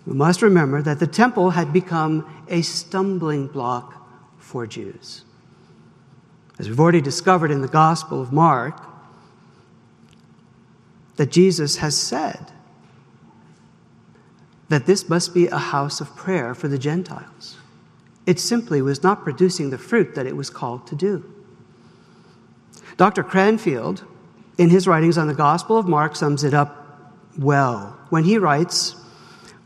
we 0.07 0.15
must 0.15 0.43
remember 0.43 0.83
that 0.83 1.01
the 1.01 1.07
temple 1.07 1.51
had 1.51 1.73
become 1.73 2.45
a 2.49 2.63
stumbling 2.63 3.47
block 3.47 3.95
for 4.39 4.67
Jews. 4.67 5.25
As 6.59 6.69
we've 6.69 6.81
already 6.81 7.01
discovered 7.01 7.51
in 7.51 7.63
the 7.63 7.69
Gospel 7.69 8.21
of 8.21 8.33
Mark, 8.33 8.83
that 11.17 11.31
Jesus 11.31 11.77
has 11.77 11.97
said 11.97 12.53
that 14.69 14.87
this 14.87 15.09
must 15.09 15.35
be 15.35 15.47
a 15.47 15.59
house 15.59 16.01
of 16.01 16.15
prayer 16.17 16.55
for 16.55 16.69
the 16.69 16.79
Gentiles. 16.79 17.57
It 18.27 18.39
simply 18.39 18.83
was 18.83 19.03
not 19.03 19.25
producing 19.25 19.71
the 19.71 19.79
fruit 19.79 20.15
that 20.15 20.27
it 20.27 20.37
was 20.37 20.51
called 20.51 20.87
to 20.89 20.95
do. 20.95 21.25
Dr. 22.97 23.23
Cranfield, 23.23 24.05
in 24.59 24.71
his 24.71 24.87
writings 24.87 25.17
on 25.17 25.29
the 25.29 25.35
Gospel 25.35 25.79
of 25.79 25.87
Mark, 25.89 26.17
sums 26.17 26.45
it 26.45 26.53
up 26.53 27.15
well 27.39 27.97
when 28.11 28.25
he 28.25 28.37
writes, 28.37 28.97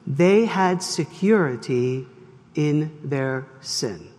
They 0.06 0.44
had 0.44 0.82
security 0.82 2.06
in 2.54 2.96
their 3.02 3.46
sin. 3.60 4.11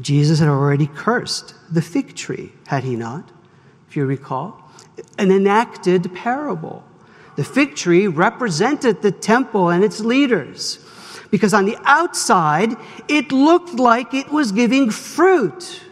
Jesus 0.00 0.38
had 0.38 0.48
already 0.48 0.86
cursed 0.86 1.54
the 1.70 1.82
fig 1.82 2.16
tree, 2.16 2.52
had 2.66 2.84
he 2.84 2.96
not? 2.96 3.30
If 3.88 3.96
you 3.96 4.06
recall, 4.06 4.60
an 5.18 5.30
enacted 5.30 6.14
parable. 6.14 6.84
The 7.36 7.44
fig 7.44 7.74
tree 7.74 8.06
represented 8.06 9.02
the 9.02 9.12
temple 9.12 9.70
and 9.70 9.84
its 9.84 10.00
leaders 10.00 10.78
because 11.30 11.54
on 11.54 11.64
the 11.64 11.76
outside 11.84 12.76
it 13.08 13.32
looked 13.32 13.74
like 13.74 14.14
it 14.14 14.30
was 14.30 14.52
giving 14.52 14.90
fruit, 14.90 15.82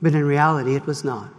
but 0.00 0.14
in 0.14 0.24
reality 0.24 0.74
it 0.74 0.86
was 0.86 1.04
not. 1.04 1.32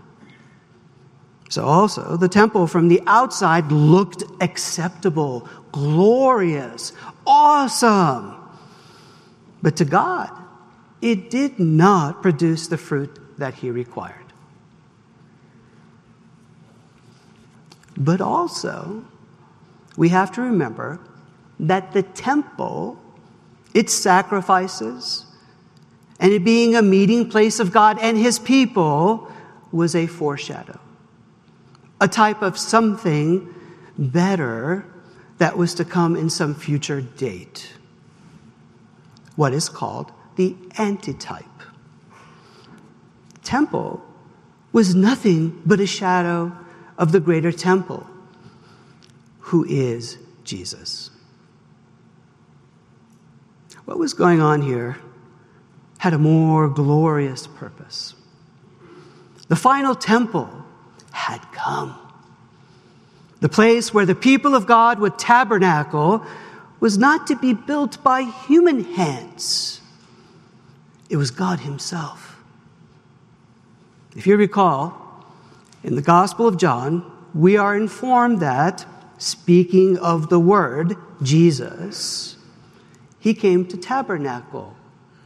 So, 1.49 1.63
also, 1.63 2.17
the 2.17 2.27
temple 2.27 2.67
from 2.67 2.89
the 2.89 3.01
outside 3.07 3.71
looked 3.71 4.23
acceptable, 4.41 5.47
glorious, 5.71 6.91
awesome. 7.25 8.35
But 9.61 9.77
to 9.77 9.85
God, 9.85 10.29
it 11.01 11.29
did 11.29 11.59
not 11.59 12.21
produce 12.21 12.67
the 12.67 12.77
fruit 12.77 13.19
that 13.37 13.55
He 13.55 13.69
required. 13.69 14.25
But 17.95 18.21
also, 18.21 19.05
we 19.95 20.09
have 20.09 20.31
to 20.33 20.41
remember 20.41 20.99
that 21.59 21.93
the 21.93 22.03
temple, 22.03 22.99
its 23.73 23.93
sacrifices, 23.93 25.25
and 26.19 26.31
it 26.31 26.43
being 26.43 26.75
a 26.75 26.81
meeting 26.81 27.29
place 27.29 27.59
of 27.59 27.71
God 27.71 27.97
and 27.99 28.17
His 28.17 28.39
people 28.39 29.31
was 29.71 29.95
a 29.95 30.07
foreshadow, 30.07 30.79
a 31.99 32.07
type 32.07 32.41
of 32.41 32.57
something 32.57 33.53
better 33.97 34.85
that 35.39 35.57
was 35.57 35.73
to 35.75 35.85
come 35.85 36.15
in 36.15 36.29
some 36.29 36.55
future 36.55 37.01
date. 37.01 37.73
What 39.35 39.53
is 39.53 39.69
called 39.69 40.11
the 40.37 40.55
antitype. 40.77 41.43
Temple 43.43 44.01
was 44.71 44.95
nothing 44.95 45.61
but 45.65 45.79
a 45.79 45.85
shadow 45.85 46.51
of 46.97 47.11
the 47.11 47.19
greater 47.19 47.51
temple, 47.51 48.07
who 49.39 49.65
is 49.65 50.17
Jesus. 50.43 51.09
What 53.85 53.99
was 53.99 54.13
going 54.13 54.41
on 54.41 54.61
here 54.61 54.97
had 55.99 56.13
a 56.13 56.17
more 56.17 56.69
glorious 56.69 57.47
purpose. 57.47 58.13
The 59.47 59.55
final 59.55 59.95
temple 59.95 60.49
had 61.11 61.41
come. 61.51 61.97
The 63.39 63.49
place 63.49 63.93
where 63.93 64.05
the 64.05 64.15
people 64.15 64.55
of 64.55 64.67
God 64.67 64.99
would 64.99 65.17
tabernacle 65.17 66.23
was 66.79 66.97
not 66.97 67.27
to 67.27 67.35
be 67.35 67.53
built 67.53 68.03
by 68.03 68.23
human 68.23 68.83
hands, 68.83 69.81
it 71.09 71.17
was 71.17 71.31
God 71.31 71.61
Himself. 71.61 72.39
If 74.15 74.27
you 74.27 74.35
recall, 74.35 75.25
in 75.83 75.95
the 75.95 76.01
Gospel 76.01 76.47
of 76.47 76.57
John, 76.57 77.11
we 77.33 77.55
are 77.55 77.75
informed 77.75 78.39
that, 78.39 78.85
speaking 79.17 79.97
of 79.99 80.29
the 80.29 80.39
Word, 80.39 80.95
Jesus, 81.21 82.37
He 83.19 83.33
came 83.33 83.65
to 83.67 83.77
tabernacle 83.77 84.75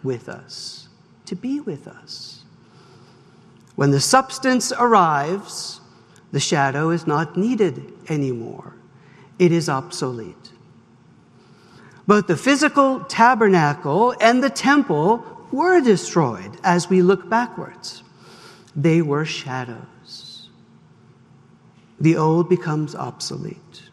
with 0.04 0.28
us, 0.28 0.90
to 1.26 1.36
be 1.36 1.60
with 1.60 1.88
us. 1.88 2.44
When 3.76 3.92
the 3.92 4.02
substance 4.02 4.72
arrives, 4.78 5.80
the 6.32 6.40
shadow 6.40 6.90
is 6.90 7.08
not 7.08 7.38
needed 7.38 7.94
anymore, 8.10 8.76
it 9.40 9.52
is 9.52 9.70
obsolete. 9.70 10.52
Both 12.08 12.28
the 12.28 12.38
physical 12.38 13.02
tabernacle 13.02 14.16
and 14.20 14.44
the 14.44 14.50
temple 14.50 15.26
were 15.52 15.82
destroyed 15.82 16.58
as 16.64 16.90
we 16.90 17.02
look 17.02 17.30
backwards. 17.30 18.04
They 18.76 19.02
were 19.02 19.26
shadows. 19.26 20.50
The 22.00 22.18
old 22.18 22.50
becomes 22.50 22.96
obsolete. 22.96 23.84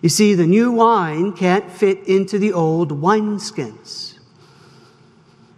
You 0.00 0.08
see, 0.08 0.34
the 0.34 0.46
new 0.46 0.72
wine 0.72 1.32
can't 1.32 1.70
fit 1.70 2.06
into 2.06 2.38
the 2.38 2.52
old 2.52 3.00
wineskins. 3.00 4.18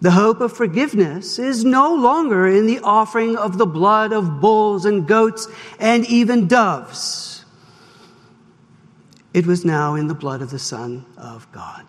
The 0.00 0.10
hope 0.10 0.40
of 0.42 0.52
forgiveness 0.52 1.38
is 1.38 1.64
no 1.64 1.94
longer 1.94 2.46
in 2.46 2.66
the 2.66 2.80
offering 2.80 3.36
of 3.36 3.56
the 3.56 3.66
blood 3.66 4.12
of 4.12 4.40
bulls 4.40 4.84
and 4.84 5.08
goats 5.08 5.48
and 5.78 6.04
even 6.06 6.46
doves. 6.46 7.46
It 9.32 9.46
was 9.46 9.64
now 9.64 9.94
in 9.94 10.06
the 10.06 10.14
blood 10.14 10.42
of 10.42 10.50
the 10.50 10.58
Son 10.58 11.06
of 11.16 11.50
God. 11.52 11.86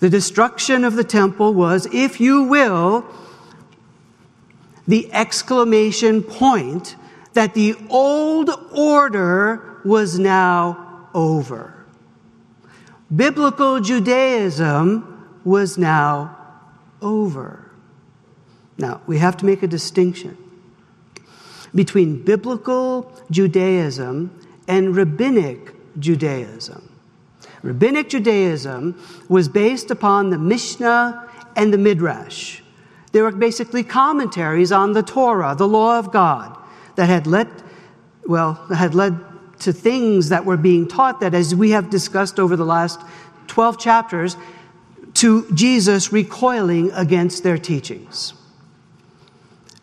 The 0.00 0.08
destruction 0.08 0.84
of 0.84 0.94
the 0.94 1.04
temple 1.04 1.54
was, 1.54 1.86
if 1.92 2.20
you 2.20 2.44
will, 2.44 3.04
the 4.86 5.12
exclamation 5.12 6.22
point 6.22 6.96
that 7.34 7.54
the 7.54 7.74
old 7.90 8.50
order 8.72 9.80
was 9.84 10.18
now 10.18 11.08
over. 11.14 11.74
Biblical 13.14 13.80
Judaism 13.80 15.40
was 15.44 15.78
now 15.78 16.36
over. 17.00 17.70
Now, 18.76 19.00
we 19.06 19.18
have 19.18 19.36
to 19.38 19.46
make 19.46 19.62
a 19.62 19.66
distinction 19.66 20.36
between 21.74 22.22
biblical 22.22 23.12
Judaism 23.30 24.30
and 24.68 24.94
rabbinic 24.94 25.74
Judaism. 25.98 26.87
Rabbinic 27.62 28.10
Judaism 28.10 29.00
was 29.28 29.48
based 29.48 29.90
upon 29.90 30.30
the 30.30 30.38
Mishnah 30.38 31.28
and 31.56 31.72
the 31.72 31.78
Midrash. 31.78 32.60
They 33.12 33.22
were 33.22 33.32
basically 33.32 33.82
commentaries 33.82 34.70
on 34.70 34.92
the 34.92 35.02
Torah, 35.02 35.54
the 35.56 35.68
law 35.68 35.98
of 35.98 36.12
God, 36.12 36.56
that 36.96 37.08
had 37.08 37.26
led, 37.26 37.48
well, 38.26 38.54
had 38.74 38.94
led 38.94 39.18
to 39.60 39.72
things 39.72 40.28
that 40.28 40.44
were 40.44 40.56
being 40.56 40.86
taught 40.86 41.20
that, 41.20 41.34
as 41.34 41.54
we 41.54 41.70
have 41.70 41.90
discussed 41.90 42.38
over 42.38 42.54
the 42.54 42.64
last 42.64 43.00
12 43.48 43.78
chapters, 43.78 44.36
to 45.14 45.50
Jesus 45.52 46.12
recoiling 46.12 46.92
against 46.92 47.42
their 47.42 47.58
teachings. 47.58 48.34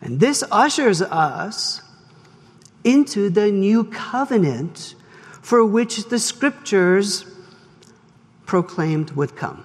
And 0.00 0.20
this 0.20 0.42
ushers 0.50 1.02
us 1.02 1.82
into 2.84 3.28
the 3.28 3.50
new 3.50 3.84
covenant 3.84 4.94
for 5.42 5.64
which 5.64 6.08
the 6.08 6.18
scriptures 6.18 7.24
proclaimed 8.46 9.10
would 9.12 9.36
come. 9.36 9.64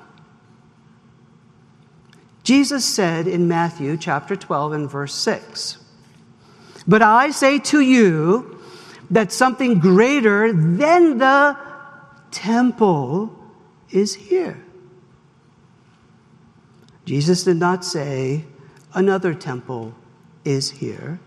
Jesus 2.44 2.84
said 2.84 3.28
in 3.28 3.48
Matthew 3.48 3.96
chapter 3.98 4.36
12 4.36 4.74
and 4.74 4.90
verse 4.90 5.14
6, 5.14 5.78
But 6.88 7.02
I 7.02 7.32
say 7.32 7.60
to 7.60 7.80
you 7.80 8.60
that 9.12 9.32
something 9.32 9.80
greater 9.80 10.52
than 10.52 11.20
the 11.20 11.58
temple 12.32 13.38
is 13.92 14.16
here. 14.16 14.58
Jesus 17.06 17.44
did 17.44 17.58
not 17.58 17.86
say, 17.86 18.46
another 18.94 19.34
temple 19.34 19.94
is 20.46 20.72
here. 20.72 21.20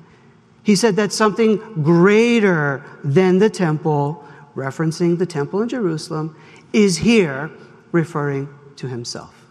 He 0.62 0.76
said 0.76 0.96
that 0.96 1.12
something 1.12 1.56
greater 1.82 2.82
than 3.02 3.38
the 3.38 3.50
temple, 3.50 4.24
referencing 4.56 5.18
the 5.18 5.26
temple 5.26 5.60
in 5.62 5.68
Jerusalem, 5.68 6.36
is 6.74 6.98
here, 6.98 7.50
referring 7.92 8.48
to 8.76 8.88
himself. 8.88 9.46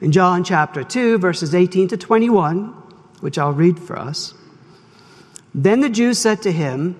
In 0.00 0.12
John 0.12 0.44
chapter 0.44 0.84
2, 0.84 1.18
verses 1.18 1.54
18 1.54 1.88
to 1.88 1.96
21, 1.96 2.66
which 3.20 3.38
I'll 3.38 3.54
read 3.54 3.80
for 3.80 3.98
us, 3.98 4.34
then 5.54 5.80
the 5.80 5.88
Jews 5.88 6.18
said 6.18 6.42
to 6.42 6.52
him, 6.52 6.94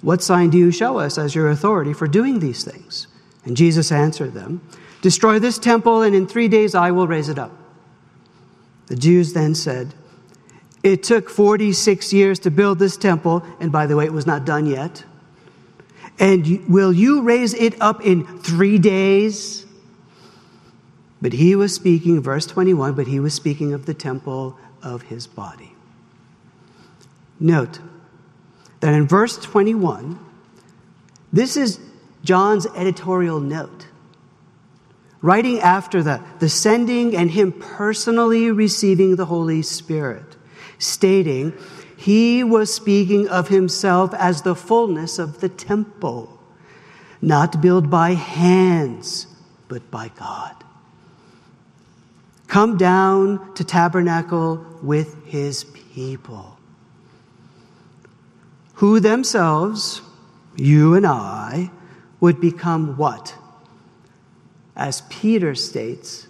What 0.00 0.22
sign 0.22 0.50
do 0.50 0.58
you 0.58 0.70
show 0.70 0.98
us 0.98 1.18
as 1.18 1.34
your 1.34 1.50
authority 1.50 1.92
for 1.92 2.06
doing 2.06 2.38
these 2.38 2.62
things? 2.62 3.08
And 3.44 3.56
Jesus 3.56 3.90
answered 3.90 4.34
them, 4.34 4.60
Destroy 5.00 5.40
this 5.40 5.58
temple, 5.58 6.02
and 6.02 6.14
in 6.14 6.28
three 6.28 6.46
days 6.46 6.76
I 6.76 6.92
will 6.92 7.08
raise 7.08 7.28
it 7.28 7.40
up. 7.40 7.50
The 8.86 8.94
Jews 8.94 9.32
then 9.32 9.56
said, 9.56 9.94
It 10.84 11.02
took 11.02 11.28
46 11.28 12.12
years 12.12 12.38
to 12.40 12.52
build 12.52 12.78
this 12.78 12.96
temple, 12.96 13.44
and 13.58 13.72
by 13.72 13.88
the 13.88 13.96
way, 13.96 14.04
it 14.04 14.12
was 14.12 14.26
not 14.26 14.44
done 14.44 14.66
yet. 14.66 15.04
And 16.22 16.68
will 16.68 16.92
you 16.92 17.22
raise 17.22 17.52
it 17.52 17.74
up 17.82 18.06
in 18.06 18.38
three 18.38 18.78
days? 18.78 19.66
But 21.20 21.32
he 21.32 21.56
was 21.56 21.74
speaking, 21.74 22.20
verse 22.20 22.46
21, 22.46 22.94
but 22.94 23.08
he 23.08 23.18
was 23.18 23.34
speaking 23.34 23.72
of 23.72 23.86
the 23.86 23.92
temple 23.92 24.56
of 24.84 25.02
his 25.02 25.26
body. 25.26 25.74
Note 27.40 27.80
that 28.78 28.94
in 28.94 29.08
verse 29.08 29.36
21, 29.36 30.16
this 31.32 31.56
is 31.56 31.80
John's 32.22 32.66
editorial 32.66 33.40
note 33.40 33.88
writing 35.22 35.58
after 35.58 36.04
the, 36.04 36.20
the 36.38 36.48
sending 36.48 37.16
and 37.16 37.32
him 37.32 37.50
personally 37.50 38.48
receiving 38.52 39.16
the 39.16 39.26
Holy 39.26 39.62
Spirit, 39.62 40.36
stating 40.78 41.52
he 42.02 42.42
was 42.44 42.74
speaking 42.74 43.28
of 43.28 43.48
himself 43.48 44.12
as 44.14 44.42
the 44.42 44.54
fullness 44.54 45.18
of 45.18 45.40
the 45.40 45.48
temple, 45.48 46.38
not 47.20 47.60
built 47.60 47.88
by 47.88 48.14
hands, 48.14 49.26
but 49.68 49.90
by 49.90 50.08
God. 50.08 50.54
Come 52.48 52.76
down 52.76 53.54
to 53.54 53.64
tabernacle 53.64 54.66
with 54.82 55.24
his 55.24 55.64
people, 55.64 56.58
who 58.74 59.00
themselves, 59.00 60.02
you 60.56 60.94
and 60.94 61.06
I, 61.06 61.70
would 62.20 62.40
become 62.40 62.96
what? 62.96 63.36
as 64.76 65.02
Peter 65.02 65.54
states, 65.54 66.26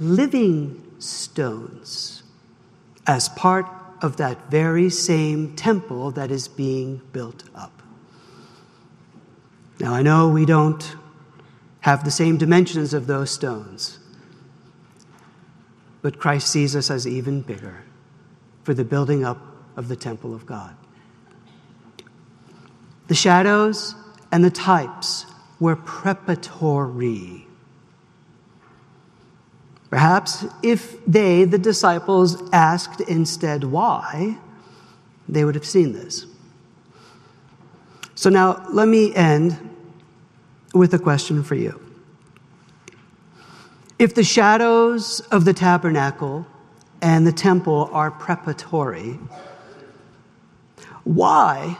living 0.00 0.82
stones 0.98 2.22
as 3.06 3.28
part 3.30 3.66
of 4.02 4.16
that 4.16 4.50
very 4.50 4.90
same 4.90 5.54
temple 5.56 6.10
that 6.12 6.30
is 6.30 6.48
being 6.48 7.00
built 7.12 7.44
up. 7.54 7.82
Now, 9.78 9.94
I 9.94 10.02
know 10.02 10.28
we 10.28 10.46
don't 10.46 10.96
have 11.80 12.04
the 12.04 12.10
same 12.10 12.36
dimensions 12.36 12.94
of 12.94 13.06
those 13.06 13.30
stones, 13.30 13.98
but 16.02 16.18
Christ 16.18 16.48
sees 16.48 16.74
us 16.74 16.90
as 16.90 17.06
even 17.06 17.42
bigger 17.42 17.84
for 18.64 18.74
the 18.74 18.84
building 18.84 19.24
up 19.24 19.38
of 19.76 19.88
the 19.88 19.96
temple 19.96 20.34
of 20.34 20.46
God. 20.46 20.74
The 23.08 23.14
shadows 23.14 23.94
and 24.32 24.42
the 24.42 24.50
types 24.50 25.26
were 25.60 25.76
preparatory 25.76 27.45
Perhaps 29.96 30.44
if 30.62 31.02
they, 31.06 31.44
the 31.44 31.56
disciples, 31.56 32.42
asked 32.52 33.00
instead 33.00 33.64
why, 33.64 34.36
they 35.26 35.42
would 35.42 35.54
have 35.54 35.64
seen 35.64 35.94
this. 35.94 36.26
So 38.14 38.28
now 38.28 38.62
let 38.70 38.88
me 38.88 39.14
end 39.14 39.58
with 40.74 40.92
a 40.92 40.98
question 40.98 41.42
for 41.42 41.54
you. 41.54 41.80
If 43.98 44.14
the 44.14 44.22
shadows 44.22 45.20
of 45.32 45.46
the 45.46 45.54
tabernacle 45.54 46.46
and 47.00 47.26
the 47.26 47.32
temple 47.32 47.88
are 47.90 48.10
preparatory, 48.10 49.18
why 51.04 51.78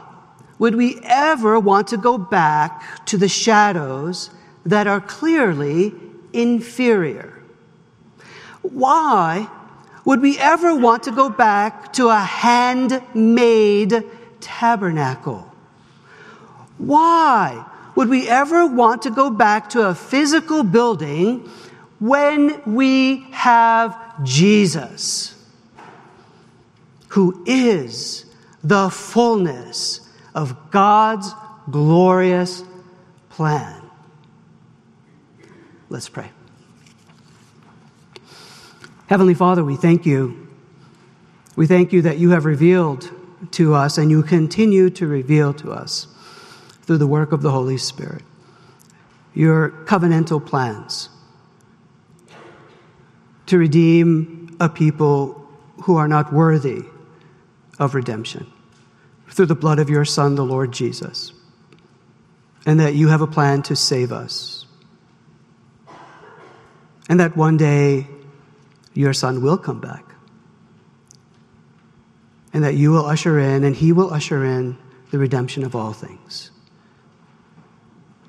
would 0.58 0.74
we 0.74 1.00
ever 1.02 1.60
want 1.60 1.88
to 1.88 1.98
go 1.98 2.16
back 2.16 3.04
to 3.04 3.18
the 3.18 3.28
shadows 3.28 4.30
that 4.64 4.86
are 4.86 5.02
clearly 5.02 5.92
inferior? 6.32 7.35
Why 8.72 9.48
would 10.04 10.20
we 10.20 10.38
ever 10.38 10.74
want 10.74 11.02
to 11.04 11.10
go 11.10 11.28
back 11.28 11.92
to 11.94 12.08
a 12.08 12.18
handmade 12.18 14.04
tabernacle? 14.40 15.52
Why 16.78 17.64
would 17.94 18.08
we 18.08 18.28
ever 18.28 18.66
want 18.66 19.02
to 19.02 19.10
go 19.10 19.30
back 19.30 19.70
to 19.70 19.88
a 19.88 19.94
physical 19.94 20.62
building 20.62 21.48
when 21.98 22.62
we 22.66 23.26
have 23.30 23.96
Jesus, 24.22 25.34
who 27.08 27.42
is 27.46 28.26
the 28.62 28.90
fullness 28.90 30.00
of 30.34 30.70
God's 30.70 31.32
glorious 31.70 32.62
plan? 33.30 33.82
Let's 35.88 36.08
pray. 36.08 36.30
Heavenly 39.08 39.34
Father, 39.34 39.62
we 39.64 39.76
thank 39.76 40.04
you. 40.04 40.48
We 41.54 41.66
thank 41.66 41.92
you 41.92 42.02
that 42.02 42.18
you 42.18 42.30
have 42.30 42.44
revealed 42.44 43.10
to 43.52 43.74
us 43.74 43.98
and 43.98 44.10
you 44.10 44.22
continue 44.22 44.90
to 44.90 45.06
reveal 45.06 45.54
to 45.54 45.70
us 45.70 46.08
through 46.82 46.98
the 46.98 47.06
work 47.06 47.32
of 47.32 47.42
the 47.42 47.50
Holy 47.50 47.78
Spirit 47.78 48.22
your 49.32 49.68
covenantal 49.84 50.44
plans 50.44 51.10
to 53.44 53.58
redeem 53.58 54.56
a 54.58 54.68
people 54.68 55.46
who 55.82 55.96
are 55.96 56.08
not 56.08 56.32
worthy 56.32 56.82
of 57.78 57.94
redemption 57.94 58.50
through 59.28 59.46
the 59.46 59.54
blood 59.54 59.78
of 59.78 59.90
your 59.90 60.06
Son, 60.06 60.34
the 60.34 60.44
Lord 60.44 60.72
Jesus, 60.72 61.32
and 62.64 62.80
that 62.80 62.94
you 62.94 63.08
have 63.08 63.20
a 63.20 63.26
plan 63.26 63.62
to 63.64 63.76
save 63.76 64.10
us. 64.10 64.64
And 67.08 67.20
that 67.20 67.36
one 67.36 67.58
day 67.58 68.08
your 68.96 69.12
Son 69.12 69.42
will 69.42 69.58
come 69.58 69.80
back. 69.80 70.04
And 72.52 72.64
that 72.64 72.74
you 72.74 72.90
will 72.90 73.04
usher 73.04 73.38
in, 73.38 73.64
and 73.64 73.76
he 73.76 73.92
will 73.92 74.12
usher 74.12 74.44
in 74.44 74.78
the 75.10 75.18
redemption 75.18 75.62
of 75.62 75.76
all 75.76 75.92
things. 75.92 76.50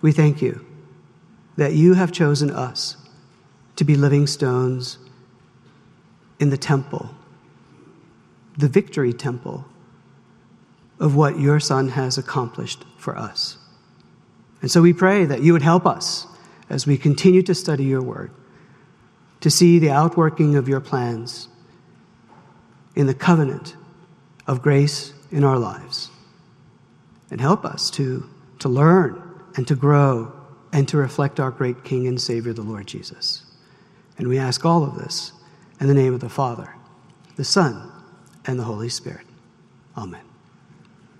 We 0.01 0.11
thank 0.11 0.41
you 0.41 0.65
that 1.55 1.73
you 1.73 1.95
have 1.95 2.11
chosen 2.11 2.51
us 2.51 2.97
to 3.77 3.83
be 3.83 3.95
living 3.95 4.27
stones 4.27 4.99
in 6.39 6.49
the 6.49 6.57
temple, 6.57 7.09
the 8.57 8.67
victory 8.67 9.13
temple 9.13 9.65
of 10.99 11.15
what 11.15 11.39
your 11.39 11.59
Son 11.59 11.89
has 11.89 12.17
accomplished 12.17 12.83
for 12.97 13.17
us. 13.17 13.57
And 14.61 14.69
so 14.69 14.81
we 14.81 14.93
pray 14.93 15.25
that 15.25 15.41
you 15.41 15.53
would 15.53 15.61
help 15.61 15.85
us 15.85 16.27
as 16.69 16.85
we 16.85 16.97
continue 16.97 17.41
to 17.43 17.55
study 17.55 17.85
your 17.85 18.01
word 18.01 18.31
to 19.41 19.49
see 19.49 19.79
the 19.79 19.89
outworking 19.89 20.55
of 20.55 20.67
your 20.67 20.79
plans 20.79 21.49
in 22.95 23.05
the 23.05 23.13
covenant 23.13 23.75
of 24.47 24.61
grace 24.61 25.13
in 25.31 25.43
our 25.43 25.59
lives. 25.59 26.09
And 27.29 27.41
help 27.41 27.65
us 27.65 27.91
to, 27.91 28.29
to 28.59 28.69
learn 28.69 29.21
and 29.55 29.67
to 29.67 29.75
grow 29.75 30.31
and 30.71 30.87
to 30.87 30.97
reflect 30.97 31.39
our 31.39 31.51
great 31.51 31.83
King 31.83 32.07
and 32.07 32.19
Savior, 32.19 32.53
the 32.53 32.61
Lord 32.61 32.87
Jesus. 32.87 33.43
And 34.17 34.27
we 34.27 34.37
ask 34.37 34.65
all 34.65 34.83
of 34.83 34.95
this 34.95 35.33
in 35.79 35.87
the 35.87 35.93
name 35.93 36.13
of 36.13 36.19
the 36.19 36.29
Father, 36.29 36.73
the 37.35 37.43
Son, 37.43 37.91
and 38.45 38.59
the 38.59 38.63
Holy 38.63 38.89
Spirit. 38.89 39.25
Amen. 39.95 40.26